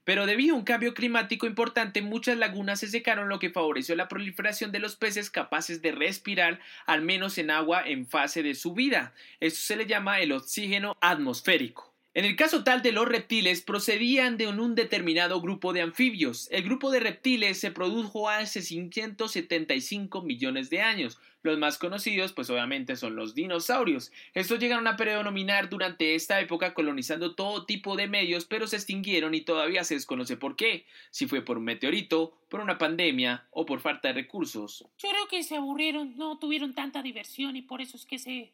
pero 0.04 0.26
debido 0.26 0.54
a 0.54 0.58
un 0.58 0.64
cambio 0.64 0.94
climático 0.94 1.46
importante, 1.46 2.00
muchas 2.00 2.38
lagunas 2.38 2.80
se 2.80 2.88
secaron, 2.88 3.28
lo 3.28 3.38
que 3.38 3.50
favoreció 3.50 3.94
la 3.94 4.08
proliferación 4.08 4.72
de 4.72 4.78
los 4.78 4.96
peces 4.96 5.30
capaces 5.30 5.82
de 5.82 5.92
respirar, 5.92 6.60
al 6.86 7.02
menos 7.02 7.36
en 7.38 7.50
agua 7.50 7.82
en 7.86 8.06
fase 8.06 8.42
de 8.42 8.54
su 8.54 8.72
vida. 8.72 9.12
Esto 9.40 9.60
se 9.60 9.76
le 9.76 9.86
llama 9.86 10.20
el 10.20 10.32
oxígeno 10.32 10.96
atmosférico. 11.00 11.97
En 12.14 12.24
el 12.24 12.36
caso 12.36 12.64
tal 12.64 12.82
de 12.82 12.90
los 12.90 13.06
reptiles, 13.06 13.62
procedían 13.62 14.38
de 14.38 14.48
un 14.48 14.74
determinado 14.74 15.40
grupo 15.40 15.72
de 15.72 15.82
anfibios. 15.82 16.48
El 16.50 16.62
grupo 16.62 16.90
de 16.90 17.00
reptiles 17.00 17.60
se 17.60 17.70
produjo 17.70 18.28
hace 18.28 18.62
575 18.62 20.22
millones 20.22 20.70
de 20.70 20.80
años. 20.80 21.20
Los 21.42 21.58
más 21.58 21.78
conocidos, 21.78 22.32
pues 22.32 22.50
obviamente 22.50 22.96
son 22.96 23.14
los 23.14 23.34
dinosaurios. 23.34 24.10
Estos 24.34 24.58
llegaron 24.58 24.88
a 24.88 24.96
predominar 24.96 25.68
durante 25.68 26.14
esta 26.14 26.40
época 26.40 26.74
colonizando 26.74 27.34
todo 27.36 27.66
tipo 27.66 27.94
de 27.94 28.08
medios, 28.08 28.46
pero 28.46 28.66
se 28.66 28.76
extinguieron 28.76 29.34
y 29.34 29.42
todavía 29.42 29.84
se 29.84 29.94
desconoce 29.94 30.36
por 30.36 30.56
qué. 30.56 30.86
Si 31.10 31.26
fue 31.26 31.42
por 31.42 31.58
un 31.58 31.64
meteorito, 31.64 32.36
por 32.48 32.60
una 32.60 32.78
pandemia 32.78 33.46
o 33.50 33.64
por 33.64 33.80
falta 33.80 34.08
de 34.08 34.14
recursos. 34.14 34.84
Yo 34.98 35.10
creo 35.10 35.28
que 35.28 35.44
se 35.44 35.56
aburrieron, 35.56 36.16
no 36.16 36.38
tuvieron 36.38 36.74
tanta 36.74 37.02
diversión 37.02 37.54
y 37.54 37.62
por 37.62 37.80
eso 37.80 37.96
es 37.96 38.06
que 38.06 38.18
se. 38.18 38.52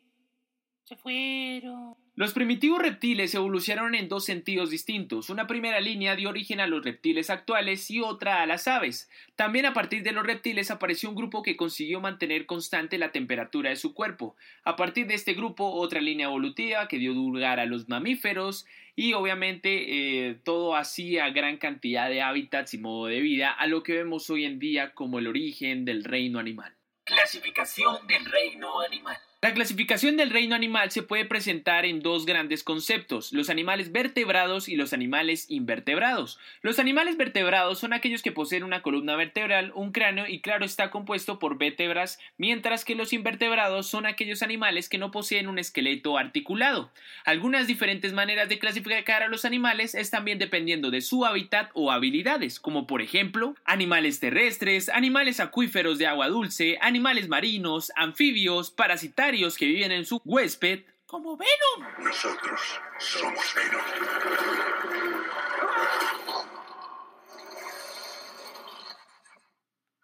se 0.85 0.97
fueron. 0.97 2.04
Los 2.17 2.33
primitivos 2.33 2.81
reptiles 2.81 3.35
evolucionaron 3.35 3.97
en 3.97 4.09
dos 4.09 4.25
sentidos 4.25 4.71
distintos. 4.71 5.31
Una 5.31 5.49
primera 5.49 5.81
línea 5.81 6.15
dio 6.15 6.29
origen 6.29 6.61
a 6.61 6.69
los 6.69 6.85
reptiles 6.85 7.29
actuales 7.29 7.91
y 7.91 8.01
otra 8.01 8.41
a 8.41 8.47
las 8.47 8.69
aves. 8.69 9.11
También 9.35 9.67
a 9.67 9.75
partir 9.75 10.05
de 10.05 10.13
los 10.13 10.25
reptiles 10.25 10.71
apareció 10.71 11.09
un 11.09 11.17
grupo 11.17 11.43
que 11.43 11.57
consiguió 11.57 12.01
mantener 12.01 12.47
constante 12.47 12.99
la 12.99 13.11
temperatura 13.11 13.71
de 13.71 13.77
su 13.77 13.95
cuerpo. 13.95 14.37
A 14.63 14.77
partir 14.77 15.09
de 15.09 15.15
este 15.15 15.35
grupo, 15.35 15.73
otra 15.73 16.01
línea 16.01 16.27
evolutiva 16.27 16.87
que 16.87 16.99
dio 16.99 17.13
lugar 17.13 17.59
a 17.59 17.67
los 17.67 17.89
mamíferos 17.89 18.65
y 18.95 19.15
obviamente 19.15 20.29
eh, 20.29 20.35
todo 20.45 20.77
así 20.77 21.19
a 21.19 21.31
gran 21.31 21.57
cantidad 21.57 22.09
de 22.09 22.23
hábitats 22.23 22.75
y 22.75 22.79
modo 22.79 23.07
de 23.07 23.19
vida 23.23 23.51
a 23.51 23.67
lo 23.67 23.83
que 23.83 23.95
vemos 23.95 24.31
hoy 24.31 24.45
en 24.45 24.61
día 24.61 24.95
como 24.95 25.19
el 25.19 25.27
origen 25.27 25.85
del 25.85 26.05
reino 26.05 26.39
animal. 26.39 26.77
Clasificación 27.03 28.07
del 28.07 28.25
reino 28.25 28.81
animal. 28.83 29.17
La 29.45 29.53
clasificación 29.53 30.17
del 30.17 30.31
reino 30.31 30.55
animal 30.55 30.91
se 30.91 31.03
puede 31.03 31.27
presentar 31.27 31.85
en 31.85 32.01
dos 32.01 32.25
grandes 32.25 32.63
conceptos, 32.63 33.31
los 33.35 33.51
animales 33.51 33.93
vertebrados 33.93 34.71
y 34.71 34.75
los 34.75 34.95
animales 34.95 35.45
invertebrados. 35.51 36.39
Los 36.63 36.79
animales 36.79 37.19
vertebrados 37.19 37.79
son 37.79 37.93
aquellos 37.93 38.23
que 38.23 38.33
poseen 38.33 38.65
una 38.65 38.81
columna 38.81 39.17
vertebral, 39.17 39.71
un 39.75 39.93
cráneo 39.93 40.27
y 40.27 40.41
claro 40.41 40.65
está 40.65 40.91
compuesto 40.91 41.39
por 41.39 41.59
vértebras, 41.59 42.19
mientras 42.39 42.87
que 42.87 42.95
los 42.95 43.13
invertebrados 43.13 43.87
son 43.87 44.07
aquellos 44.07 44.43
animales 44.43 44.89
que 44.89 44.97
no 44.97 45.11
poseen 45.11 45.47
un 45.47 45.59
esqueleto 45.59 46.17
articulado. 46.17 46.91
Algunas 47.27 47.67
diferentes 47.67 48.15
maneras 48.15 48.49
de 48.49 48.59
clasificar 48.59 49.23
a 49.23 49.29
los 49.29 49.45
animales 49.45 49.95
es 49.95 50.09
también 50.09 50.39
dependiendo 50.39 50.91
de 50.91 51.03
su 51.03 51.27
hábitat 51.27 51.71
o 51.75 51.93
habilidades, 51.93 52.59
como 52.59 52.87
por 52.87 53.03
ejemplo 53.03 53.57
animales 53.67 54.21
terrestres, 54.21 54.89
animales 54.89 55.39
acuíferos 55.39 55.99
de 55.99 56.07
agua 56.07 56.29
dulce, 56.29 56.79
animales 56.81 57.29
marinos, 57.29 57.93
anfibios, 57.95 58.71
parasitarios, 58.71 59.34
que 59.35 59.67
viven 59.67 59.91
en 59.91 60.07
su 60.07 60.21
huésped, 60.25 60.85
como 61.07 61.37
Venom. 61.37 62.05
Nosotros 62.05 62.61
somos 62.99 63.55
Venom. 63.55 63.83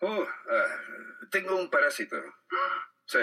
Oh, 0.02 0.26
ah, 0.50 1.28
tengo 1.30 1.56
un 1.56 1.70
parásito. 1.70 2.16
Sí. 3.06 3.18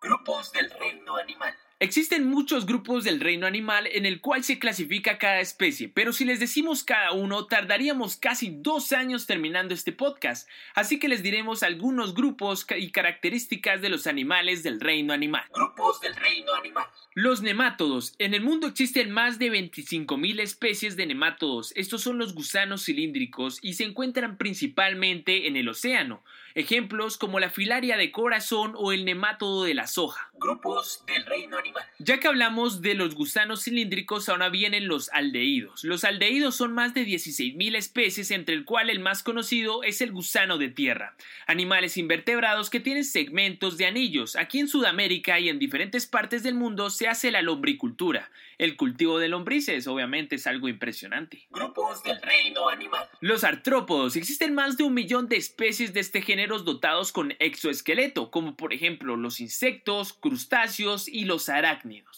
Grupos 0.00 0.52
del 0.52 0.70
reino 0.70 1.16
animal. 1.16 1.56
Existen 1.78 2.26
muchos 2.26 2.64
grupos 2.64 3.04
del 3.04 3.20
reino 3.20 3.46
animal 3.46 3.86
en 3.92 4.06
el 4.06 4.22
cual 4.22 4.42
se 4.42 4.58
clasifica 4.58 5.18
cada 5.18 5.40
especie, 5.40 5.90
pero 5.90 6.14
si 6.14 6.24
les 6.24 6.40
decimos 6.40 6.82
cada 6.82 7.12
uno 7.12 7.44
tardaríamos 7.44 8.16
casi 8.16 8.48
dos 8.50 8.92
años 8.92 9.26
terminando 9.26 9.74
este 9.74 9.92
podcast, 9.92 10.48
así 10.74 10.98
que 10.98 11.08
les 11.08 11.22
diremos 11.22 11.62
algunos 11.62 12.14
grupos 12.14 12.66
y 12.78 12.90
características 12.92 13.82
de 13.82 13.90
los 13.90 14.06
animales 14.06 14.62
del 14.62 14.80
reino 14.80 15.12
animal. 15.12 15.44
Grupos 15.52 16.00
del 16.00 16.16
reino 16.16 16.54
animal. 16.54 16.86
Los 17.12 17.42
nemátodos. 17.42 18.14
En 18.18 18.32
el 18.32 18.40
mundo 18.40 18.68
existen 18.68 19.10
más 19.10 19.38
de 19.38 19.52
25.000 19.52 20.40
especies 20.40 20.96
de 20.96 21.04
nemátodos. 21.04 21.74
Estos 21.76 22.00
son 22.00 22.16
los 22.16 22.34
gusanos 22.34 22.86
cilíndricos 22.86 23.58
y 23.60 23.74
se 23.74 23.84
encuentran 23.84 24.38
principalmente 24.38 25.46
en 25.46 25.56
el 25.56 25.68
océano. 25.68 26.22
Ejemplos 26.56 27.18
como 27.18 27.38
la 27.38 27.50
filaria 27.50 27.98
de 27.98 28.10
corazón 28.10 28.72
o 28.76 28.90
el 28.90 29.04
nemátodo 29.04 29.64
de 29.64 29.74
la 29.74 29.86
soja. 29.86 30.30
Grupos 30.38 31.04
del 31.06 31.26
reino 31.26 31.58
animal. 31.58 31.84
Ya 31.98 32.18
que 32.18 32.28
hablamos 32.28 32.80
de 32.80 32.94
los 32.94 33.14
gusanos 33.14 33.64
cilíndricos, 33.64 34.30
ahora 34.30 34.48
vienen 34.48 34.88
los 34.88 35.10
aldehídos. 35.10 35.84
Los 35.84 36.04
aldehídos 36.04 36.56
son 36.56 36.72
más 36.72 36.94
de 36.94 37.04
16.000 37.04 37.76
especies, 37.76 38.30
entre 38.30 38.54
el 38.54 38.64
cual 38.64 38.88
el 38.88 39.00
más 39.00 39.22
conocido 39.22 39.82
es 39.82 40.00
el 40.00 40.12
gusano 40.12 40.56
de 40.56 40.70
tierra. 40.70 41.14
Animales 41.46 41.98
invertebrados 41.98 42.70
que 42.70 42.80
tienen 42.80 43.04
segmentos 43.04 43.76
de 43.76 43.84
anillos. 43.84 44.34
Aquí 44.34 44.58
en 44.58 44.68
Sudamérica 44.68 45.38
y 45.38 45.50
en 45.50 45.58
diferentes 45.58 46.06
partes 46.06 46.42
del 46.42 46.54
mundo 46.54 46.88
se 46.88 47.06
hace 47.06 47.30
la 47.30 47.42
lombricultura. 47.42 48.30
El 48.58 48.76
cultivo 48.76 49.18
de 49.18 49.28
lombrices 49.28 49.86
obviamente 49.86 50.36
es 50.36 50.46
algo 50.46 50.68
impresionante. 50.68 51.46
Grupos 51.50 52.02
del 52.02 52.20
reino 52.22 52.68
animal. 52.68 53.08
Los 53.20 53.44
artrópodos. 53.44 54.16
Existen 54.16 54.54
más 54.54 54.76
de 54.76 54.84
un 54.84 54.94
millón 54.94 55.28
de 55.28 55.36
especies 55.36 55.92
de 55.92 56.00
este 56.00 56.22
género 56.22 56.58
dotados 56.58 57.12
con 57.12 57.34
exoesqueleto, 57.38 58.30
como 58.30 58.56
por 58.56 58.72
ejemplo 58.72 59.16
los 59.16 59.40
insectos, 59.40 60.14
crustáceos 60.14 61.06
y 61.08 61.24
los 61.24 61.48
arácnidos. 61.48 62.16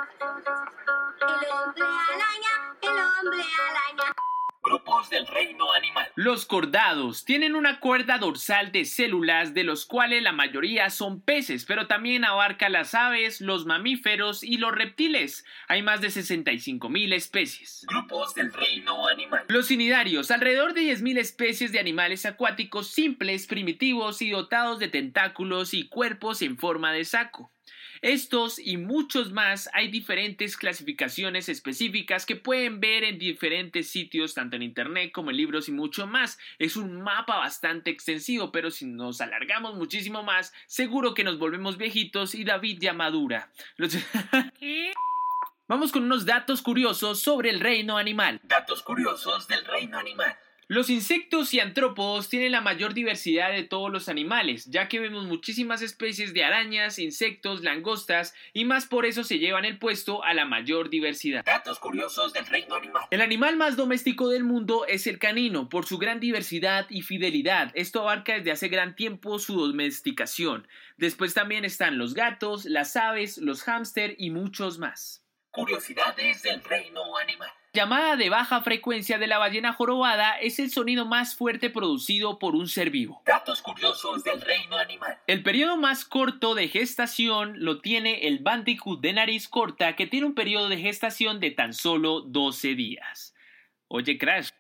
El 1.21 1.27
hombre 1.27 1.85
araña, 1.85 2.77
el 2.83 2.89
hombre 2.89 3.43
araña. 3.43 4.15
Grupos 4.63 5.09
del 5.11 5.27
reino 5.27 5.73
animal. 5.73 6.09
Los 6.15 6.45
cordados 6.45 7.25
tienen 7.25 7.55
una 7.55 7.81
cuerda 7.81 8.19
dorsal 8.19 8.73
de 8.73 8.85
células 8.85 9.55
de 9.55 9.65
los 9.65 9.87
cuales 9.87 10.23
la 10.23 10.33
mayoría 10.33 10.91
son 10.91 11.21
peces, 11.21 11.65
pero 11.65 11.87
también 11.87 12.25
abarca 12.25 12.69
las 12.69 12.95
aves, 12.95 13.41
los 13.41 13.67
mamíferos 13.67 14.43
y 14.43 14.59
los 14.59 14.73
reptiles. 14.73 15.45
Hay 15.69 15.83
más 15.83 16.01
de 16.01 16.09
65.000 16.09 17.13
especies. 17.15 17.87
Grupos 17.89 18.35
del 18.35 18.53
reino 18.53 19.09
animal. 19.09 19.45
Los 19.49 19.69
cinidarios, 19.69 20.31
alrededor 20.31 20.75
de 20.75 20.83
10.000 20.83 21.19
especies 21.19 21.73
de 21.73 21.81
animales 21.81 22.27
acuáticos 22.27 22.89
simples, 22.89 23.47
primitivos 23.47 24.23
y 24.23 24.31
dotados 24.31 24.79
de 24.79 24.89
tentáculos 24.89 25.73
y 25.73 25.89
cuerpos 25.89 26.43
en 26.43 26.59
forma 26.59 26.93
de 26.93 27.05
saco. 27.05 27.53
Estos 28.03 28.59
y 28.59 28.77
muchos 28.77 29.33
más 29.33 29.69
hay 29.73 29.89
diferentes 29.89 30.57
clasificaciones 30.57 31.49
específicas 31.49 32.27
que 32.27 32.37
pueden 32.37 32.81
ver 32.81 33.05
en 33.05 33.19
diferentes 33.19 33.89
sitios, 33.89 34.35
tanto 34.35 34.57
en 34.57 34.63
internet 34.63 35.11
como 35.13 35.31
en 35.31 35.37
libros 35.37 35.69
y 35.69 35.73
mucho 35.73 36.07
más. 36.07 36.39
Es 36.59 36.77
un 36.77 37.03
mapa 37.03 37.37
bastante 37.39 37.91
extensivo, 37.91 38.53
pero 38.53 38.71
si 38.71 38.87
nos 38.87 39.21
alargamos 39.21 39.75
muchísimo 39.77 40.23
más, 40.23 40.53
seguro 40.67 41.15
que 41.15 41.25
nos 41.25 41.39
volvemos 41.39 41.77
viejitos 41.77 42.35
y 42.35 42.45
David 42.45 42.79
ya 42.81 42.93
madura. 42.93 43.51
Los- 43.77 43.97
Vamos 45.69 45.93
con 45.93 46.05
unos 46.05 46.25
datos 46.25 46.63
curiosos 46.63 47.21
sobre 47.21 47.51
el 47.51 47.61
reino 47.61 47.99
animal. 47.99 48.41
Datos 48.43 48.83
curiosos 48.83 49.47
del 49.49 49.65
reino 49.67 49.99
animal. 49.99 50.35
Los 50.71 50.91
insectos 50.91 51.55
y 51.55 51.61
antrópodos 51.61 52.29
tienen 52.29 52.53
la 52.53 52.61
mayor 52.61 52.93
diversidad 52.93 53.51
de 53.51 53.63
todos 53.63 53.91
los 53.91 54.11
animales, 54.11 54.67
ya 54.67 54.87
que 54.87 55.01
vemos 55.01 55.25
muchísimas 55.25 55.81
especies 55.81 56.35
de 56.35 56.45
arañas, 56.45 56.99
insectos, 56.99 57.63
langostas 57.63 58.35
y 58.53 58.67
más 58.67 58.85
por 58.85 59.07
eso 59.07 59.25
se 59.25 59.39
llevan 59.39 59.65
el 59.65 59.79
puesto 59.79 60.23
a 60.25 60.35
la 60.35 60.45
mayor 60.45 60.91
diversidad. 60.91 61.43
Datos 61.43 61.79
curiosos 61.79 62.35
del 62.35 62.45
reino 62.45 62.75
animal. 62.75 63.05
El 63.11 63.23
animal 63.23 63.57
más 63.57 63.77
doméstico 63.77 64.29
del 64.29 64.45
mundo 64.45 64.85
es 64.87 65.07
el 65.07 65.19
canino, 65.19 65.71
por 65.71 65.87
su 65.87 65.97
gran 65.97 66.21
diversidad 66.21 66.85
y 66.91 67.01
fidelidad. 67.01 67.71
Esto 67.73 68.03
abarca 68.03 68.35
desde 68.35 68.53
hace 68.53 68.69
gran 68.69 68.95
tiempo 68.95 69.39
su 69.39 69.59
domesticación. 69.59 70.69
Después 70.99 71.33
también 71.33 71.65
están 71.65 71.97
los 71.97 72.13
gatos, 72.13 72.67
las 72.67 72.95
aves, 72.95 73.39
los 73.39 73.63
hámster 73.63 74.17
y 74.19 74.29
muchos 74.29 74.79
más. 74.79 75.25
Curiosidades 75.59 76.41
del 76.45 76.63
reino 76.63 77.17
animal. 77.17 77.51
Llamada 77.73 78.15
de 78.15 78.31
baja 78.31 78.61
frecuencia 78.61 79.19
de 79.19 79.27
la 79.27 79.39
ballena 79.39 79.73
jorobada 79.73 80.39
es 80.39 80.61
el 80.61 80.71
sonido 80.71 81.05
más 81.05 81.35
fuerte 81.35 81.69
producido 81.69 82.39
por 82.39 82.55
un 82.55 82.69
ser 82.69 82.91
vivo. 82.91 83.23
Datos 83.27 83.61
curiosos 83.61 84.23
del 84.23 84.41
reino 84.41 84.79
animal. 84.79 85.19
El 85.27 85.43
periodo 85.43 85.77
más 85.77 86.05
corto 86.05 86.55
de 86.55 86.69
gestación 86.69 87.55
lo 87.57 87.81
tiene 87.81 88.29
el 88.29 88.39
Bandicoot 88.39 89.01
de 89.01 89.13
nariz 89.13 89.49
corta 89.49 89.97
que 89.97 90.07
tiene 90.07 90.27
un 90.27 90.37
periodo 90.37 90.69
de 90.69 90.77
gestación 90.77 91.41
de 91.41 91.51
tan 91.51 91.75
solo 91.75 92.21
12 92.21 92.77
días. 92.77 93.35
Oye, 93.89 94.17
Crash, 94.17 94.51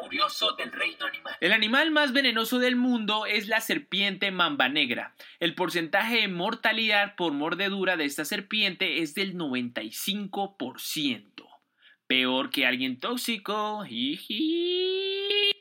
curioso 0.00 0.52
del 0.56 0.72
reino 0.72 1.06
animal. 1.06 1.36
el 1.40 1.52
animal 1.52 1.90
más 1.90 2.12
venenoso 2.12 2.58
del 2.58 2.76
mundo 2.76 3.26
es 3.26 3.48
la 3.48 3.60
serpiente 3.60 4.30
mamba 4.30 4.68
negra. 4.68 5.14
El 5.38 5.54
porcentaje 5.54 6.22
de 6.22 6.28
mortalidad 6.28 7.14
por 7.16 7.32
mordedura 7.32 7.96
de 7.96 8.06
esta 8.06 8.24
serpiente 8.24 9.02
es 9.02 9.14
del 9.14 9.36
95%. 9.36 11.46
Peor 12.06 12.50
que 12.50 12.66
alguien 12.66 12.98
tóxico. 12.98 13.84
Jiji. 13.84 15.52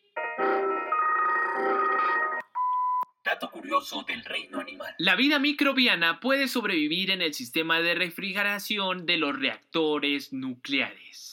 Dato 3.24 3.52
curioso 3.52 4.04
del 4.08 4.24
reino 4.26 4.60
animal. 4.60 4.96
La 4.98 5.16
vida 5.16 5.38
microbiana 5.38 6.20
puede 6.20 6.48
sobrevivir 6.48 7.12
en 7.12 7.22
el 7.22 7.36
sistema 7.36 7.80
de 7.82 7.94
refrigeración 7.94 9.06
de 9.06 9.18
los 9.18 9.38
reactores 9.38 10.34
nucleares. 10.34 11.29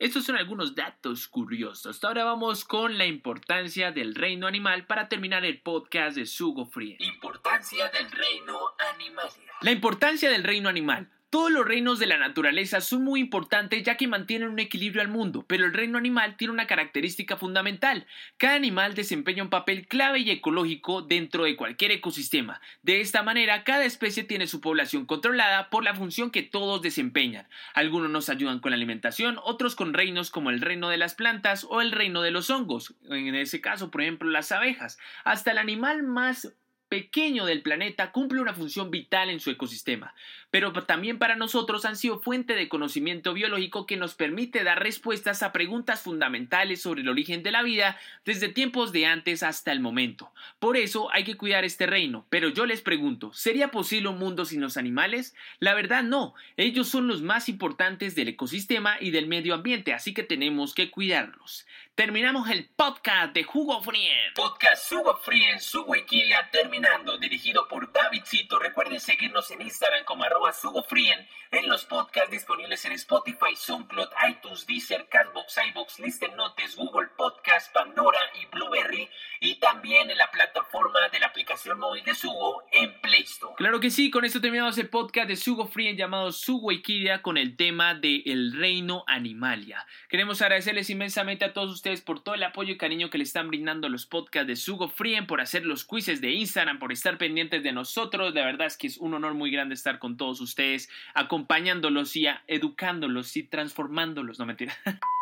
Estos 0.00 0.24
son 0.24 0.36
algunos 0.36 0.74
datos 0.74 1.28
curiosos. 1.28 2.02
Ahora 2.04 2.24
vamos 2.24 2.64
con 2.64 2.96
la 2.96 3.04
importancia 3.04 3.92
del 3.92 4.14
reino 4.14 4.46
animal 4.46 4.86
para 4.86 5.10
terminar 5.10 5.44
el 5.44 5.60
podcast 5.60 6.16
de 6.16 6.24
Sugo 6.24 6.64
Free. 6.64 6.96
Importancia 7.00 7.86
del 7.90 8.10
reino 8.10 8.58
animal. 8.94 9.28
La 9.60 9.72
importancia 9.72 10.30
del 10.30 10.42
reino 10.42 10.70
animal. 10.70 11.10
Todos 11.30 11.52
los 11.52 11.64
reinos 11.64 12.00
de 12.00 12.06
la 12.06 12.18
naturaleza 12.18 12.80
son 12.80 13.04
muy 13.04 13.20
importantes 13.20 13.84
ya 13.84 13.96
que 13.96 14.08
mantienen 14.08 14.48
un 14.48 14.58
equilibrio 14.58 15.00
al 15.00 15.06
mundo, 15.06 15.44
pero 15.46 15.64
el 15.64 15.72
reino 15.72 15.96
animal 15.96 16.36
tiene 16.36 16.52
una 16.52 16.66
característica 16.66 17.36
fundamental. 17.36 18.04
Cada 18.36 18.56
animal 18.56 18.96
desempeña 18.96 19.44
un 19.44 19.48
papel 19.48 19.86
clave 19.86 20.18
y 20.18 20.30
ecológico 20.32 21.02
dentro 21.02 21.44
de 21.44 21.54
cualquier 21.54 21.92
ecosistema. 21.92 22.60
De 22.82 23.00
esta 23.00 23.22
manera, 23.22 23.62
cada 23.62 23.84
especie 23.84 24.24
tiene 24.24 24.48
su 24.48 24.60
población 24.60 25.06
controlada 25.06 25.70
por 25.70 25.84
la 25.84 25.94
función 25.94 26.32
que 26.32 26.42
todos 26.42 26.82
desempeñan. 26.82 27.46
Algunos 27.74 28.10
nos 28.10 28.28
ayudan 28.28 28.58
con 28.58 28.72
la 28.72 28.76
alimentación, 28.76 29.38
otros 29.44 29.76
con 29.76 29.94
reinos 29.94 30.30
como 30.30 30.50
el 30.50 30.60
reino 30.60 30.88
de 30.88 30.96
las 30.96 31.14
plantas 31.14 31.62
o 31.62 31.80
el 31.80 31.92
reino 31.92 32.22
de 32.22 32.32
los 32.32 32.50
hongos, 32.50 32.96
en 33.08 33.36
ese 33.36 33.60
caso, 33.60 33.92
por 33.92 34.02
ejemplo, 34.02 34.28
las 34.28 34.50
abejas. 34.50 34.98
Hasta 35.22 35.52
el 35.52 35.58
animal 35.58 36.02
más 36.02 36.56
pequeño 36.90 37.46
del 37.46 37.62
planeta 37.62 38.10
cumple 38.10 38.42
una 38.42 38.52
función 38.52 38.90
vital 38.90 39.30
en 39.30 39.40
su 39.40 39.48
ecosistema, 39.48 40.12
pero 40.50 40.72
también 40.84 41.18
para 41.18 41.36
nosotros 41.36 41.84
han 41.84 41.96
sido 41.96 42.20
fuente 42.20 42.54
de 42.54 42.68
conocimiento 42.68 43.32
biológico 43.32 43.86
que 43.86 43.96
nos 43.96 44.14
permite 44.14 44.64
dar 44.64 44.82
respuestas 44.82 45.42
a 45.42 45.52
preguntas 45.52 46.02
fundamentales 46.02 46.82
sobre 46.82 47.02
el 47.02 47.08
origen 47.08 47.42
de 47.42 47.52
la 47.52 47.62
vida 47.62 47.98
desde 48.24 48.48
tiempos 48.48 48.92
de 48.92 49.06
antes 49.06 49.42
hasta 49.42 49.72
el 49.72 49.80
momento. 49.80 50.32
Por 50.58 50.76
eso 50.76 51.08
hay 51.12 51.24
que 51.24 51.36
cuidar 51.36 51.64
este 51.64 51.86
reino, 51.86 52.26
pero 52.30 52.48
yo 52.48 52.66
les 52.66 52.82
pregunto, 52.82 53.32
¿sería 53.32 53.68
posible 53.68 54.08
un 54.08 54.18
mundo 54.18 54.44
sin 54.44 54.60
los 54.60 54.76
animales? 54.76 55.34
La 55.58 55.74
verdad 55.74 56.02
no, 56.02 56.34
ellos 56.56 56.88
son 56.88 57.06
los 57.06 57.22
más 57.22 57.48
importantes 57.48 58.14
del 58.14 58.28
ecosistema 58.28 58.96
y 59.00 59.10
del 59.10 59.26
medio 59.26 59.54
ambiente, 59.54 59.92
así 59.92 60.14
que 60.14 60.22
tenemos 60.22 60.74
que 60.74 60.90
cuidarlos. 60.90 61.66
Terminamos 62.00 62.48
el 62.48 62.66
podcast 62.66 63.34
de 63.34 63.44
Jugo 63.44 63.82
Frien. 63.82 64.32
Podcast 64.34 64.88
Sugo 64.88 65.16
Frien, 65.16 65.60
Sugo 65.60 65.92
Wikilia 65.92 66.48
terminando, 66.50 67.18
dirigido 67.18 67.68
por 67.68 67.92
Davidcito. 67.92 68.58
Recuerden 68.58 69.00
seguirnos 69.00 69.50
en 69.50 69.60
Instagram 69.60 70.04
como 70.04 70.24
arroba 70.24 70.39
Sugo 70.52 70.82
Frien, 70.82 71.28
en 71.52 71.68
los 71.68 71.84
podcasts 71.84 72.30
disponibles 72.30 72.84
en 72.84 72.92
Spotify, 72.92 73.54
SoundCloud, 73.54 74.08
iTunes, 74.28 74.66
Deezer, 74.66 75.06
Castbox, 75.08 75.58
iBox, 75.70 76.00
Listen 76.00 76.34
Notes, 76.36 76.76
Google 76.76 77.08
Podcast, 77.16 77.72
Pandora 77.72 78.18
y 78.40 78.46
Blueberry, 78.46 79.08
y 79.40 79.56
también 79.56 80.10
en 80.10 80.18
la 80.18 80.30
plataforma 80.30 81.08
de 81.12 81.18
la 81.20 81.26
aplicación 81.26 81.78
móvil 81.78 82.04
de 82.04 82.14
Sugo 82.14 82.62
en 82.72 82.92
Play 83.00 83.22
Store. 83.22 83.54
Claro 83.56 83.80
que 83.80 83.90
sí, 83.90 84.10
con 84.10 84.24
esto 84.24 84.40
terminamos 84.40 84.78
el 84.78 84.88
podcast 84.88 85.28
de 85.28 85.36
Sugo 85.36 85.66
Frien 85.66 85.96
llamado 85.96 86.30
Sugo 86.32 86.68
Wikilia 86.68 87.22
con 87.22 87.36
el 87.36 87.56
tema 87.56 87.94
de 87.94 88.22
El 88.26 88.56
Reino 88.56 89.04
Animalia. 89.06 89.86
Queremos 90.08 90.42
agradecerles 90.42 90.90
inmensamente 90.90 91.44
a 91.44 91.52
todos 91.52 91.70
ustedes 91.70 92.00
por 92.00 92.22
todo 92.22 92.34
el 92.34 92.42
apoyo 92.42 92.72
y 92.72 92.78
cariño 92.78 93.10
que 93.10 93.18
le 93.18 93.24
están 93.24 93.48
brindando 93.48 93.88
los 93.88 94.06
podcasts 94.06 94.46
de 94.46 94.56
Sugo 94.56 94.88
Frien, 94.88 95.26
por 95.26 95.40
hacer 95.40 95.66
los 95.66 95.84
quizzes 95.84 96.20
de 96.20 96.30
Instagram, 96.30 96.78
por 96.78 96.92
estar 96.92 97.18
pendientes 97.18 97.62
de 97.62 97.72
nosotros. 97.72 98.34
La 98.34 98.44
verdad 98.44 98.68
es 98.68 98.76
que 98.76 98.86
es 98.86 98.98
un 98.98 99.14
honor 99.14 99.34
muy 99.34 99.50
grande 99.50 99.74
estar 99.74 99.98
con 99.98 100.16
todos 100.16 100.29
ustedes, 100.38 100.88
acompañándolos 101.14 102.14
y 102.14 102.26
educándolos 102.46 103.36
y 103.36 103.42
transformándolos. 103.42 104.38
No 104.38 104.46
mentira. 104.46 104.74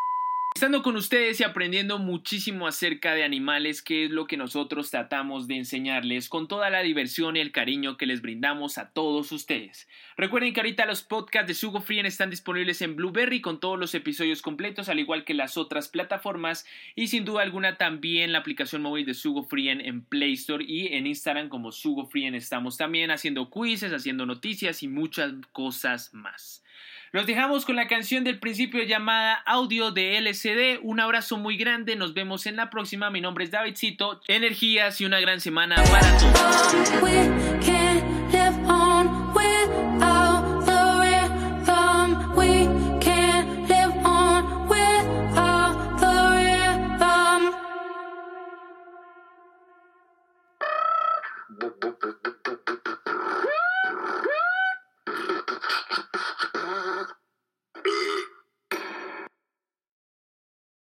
Estando 0.59 0.83
con 0.83 0.97
ustedes 0.97 1.38
y 1.38 1.44
aprendiendo 1.44 2.01
muchísimo 2.01 2.66
acerca 2.66 3.14
de 3.14 3.23
animales, 3.23 3.81
que 3.81 4.07
es 4.07 4.11
lo 4.11 4.27
que 4.27 4.37
nosotros 4.37 4.90
tratamos 4.90 5.47
de 5.47 5.55
enseñarles 5.55 6.29
con 6.29 6.49
toda 6.49 6.68
la 6.68 6.81
diversión 6.81 7.37
y 7.37 7.38
el 7.38 7.53
cariño 7.53 7.97
que 7.97 8.07
les 8.07 8.23
brindamos 8.23 8.77
a 8.77 8.90
todos 8.90 9.31
ustedes. 9.31 9.87
Recuerden 10.16 10.53
que 10.53 10.59
ahorita 10.59 10.85
los 10.85 11.05
podcasts 11.05 11.47
de 11.47 11.55
Sugo 11.55 11.81
Frien 11.81 12.07
están 12.07 12.31
disponibles 12.31 12.83
en 12.83 12.97
Blueberry 12.97 13.40
con 13.40 13.61
todos 13.61 13.79
los 13.79 13.94
episodios 13.94 14.42
completos, 14.42 14.88
al 14.88 14.99
igual 14.99 15.25
que 15.25 15.33
las 15.33 15.57
otras 15.57 15.87
plataformas, 15.87 16.66
y 16.97 17.07
sin 17.07 17.25
duda 17.25 17.42
alguna 17.42 17.77
también 17.77 18.33
la 18.33 18.38
aplicación 18.40 18.83
móvil 18.83 19.07
de 19.07 19.14
Sugo 19.14 19.44
Frien 19.44 19.81
en 19.81 20.03
Play 20.03 20.33
Store 20.33 20.64
y 20.66 20.88
en 20.88 21.07
Instagram 21.07 21.51
como 21.51 21.71
Sugo 21.71 22.07
Frien 22.07 22.35
estamos 22.35 22.77
también 22.77 23.12
haciendo 23.12 23.49
quizzes, 23.49 23.92
haciendo 23.92 24.27
noticias 24.27 24.83
y 24.83 24.88
muchas 24.88 25.35
cosas 25.53 26.12
más. 26.14 26.64
Los 27.11 27.27
dejamos 27.27 27.64
con 27.64 27.77
la 27.77 27.88
canción 27.88 28.23
del 28.23 28.38
principio 28.38 28.83
llamada 28.83 29.35
Audio 29.47 29.92
de 29.92 30.18
LCD. 30.18 30.81
Un 30.83 31.01
abrazo 31.01 31.38
muy 31.38 31.57
grande. 31.57 31.97
Nos 31.97 32.12
vemos 32.12 32.44
en 32.47 32.57
la 32.57 32.68
próxima. 32.68 33.09
Mi 33.09 33.23
nombre 33.23 33.44
es 33.44 33.51
Davidcito. 33.51 34.21
Energías 34.29 35.01
y 35.01 35.07
una 35.07 35.18
gran 35.18 35.40
semana 35.40 35.77
para 35.85 36.18
todos. 36.18 37.78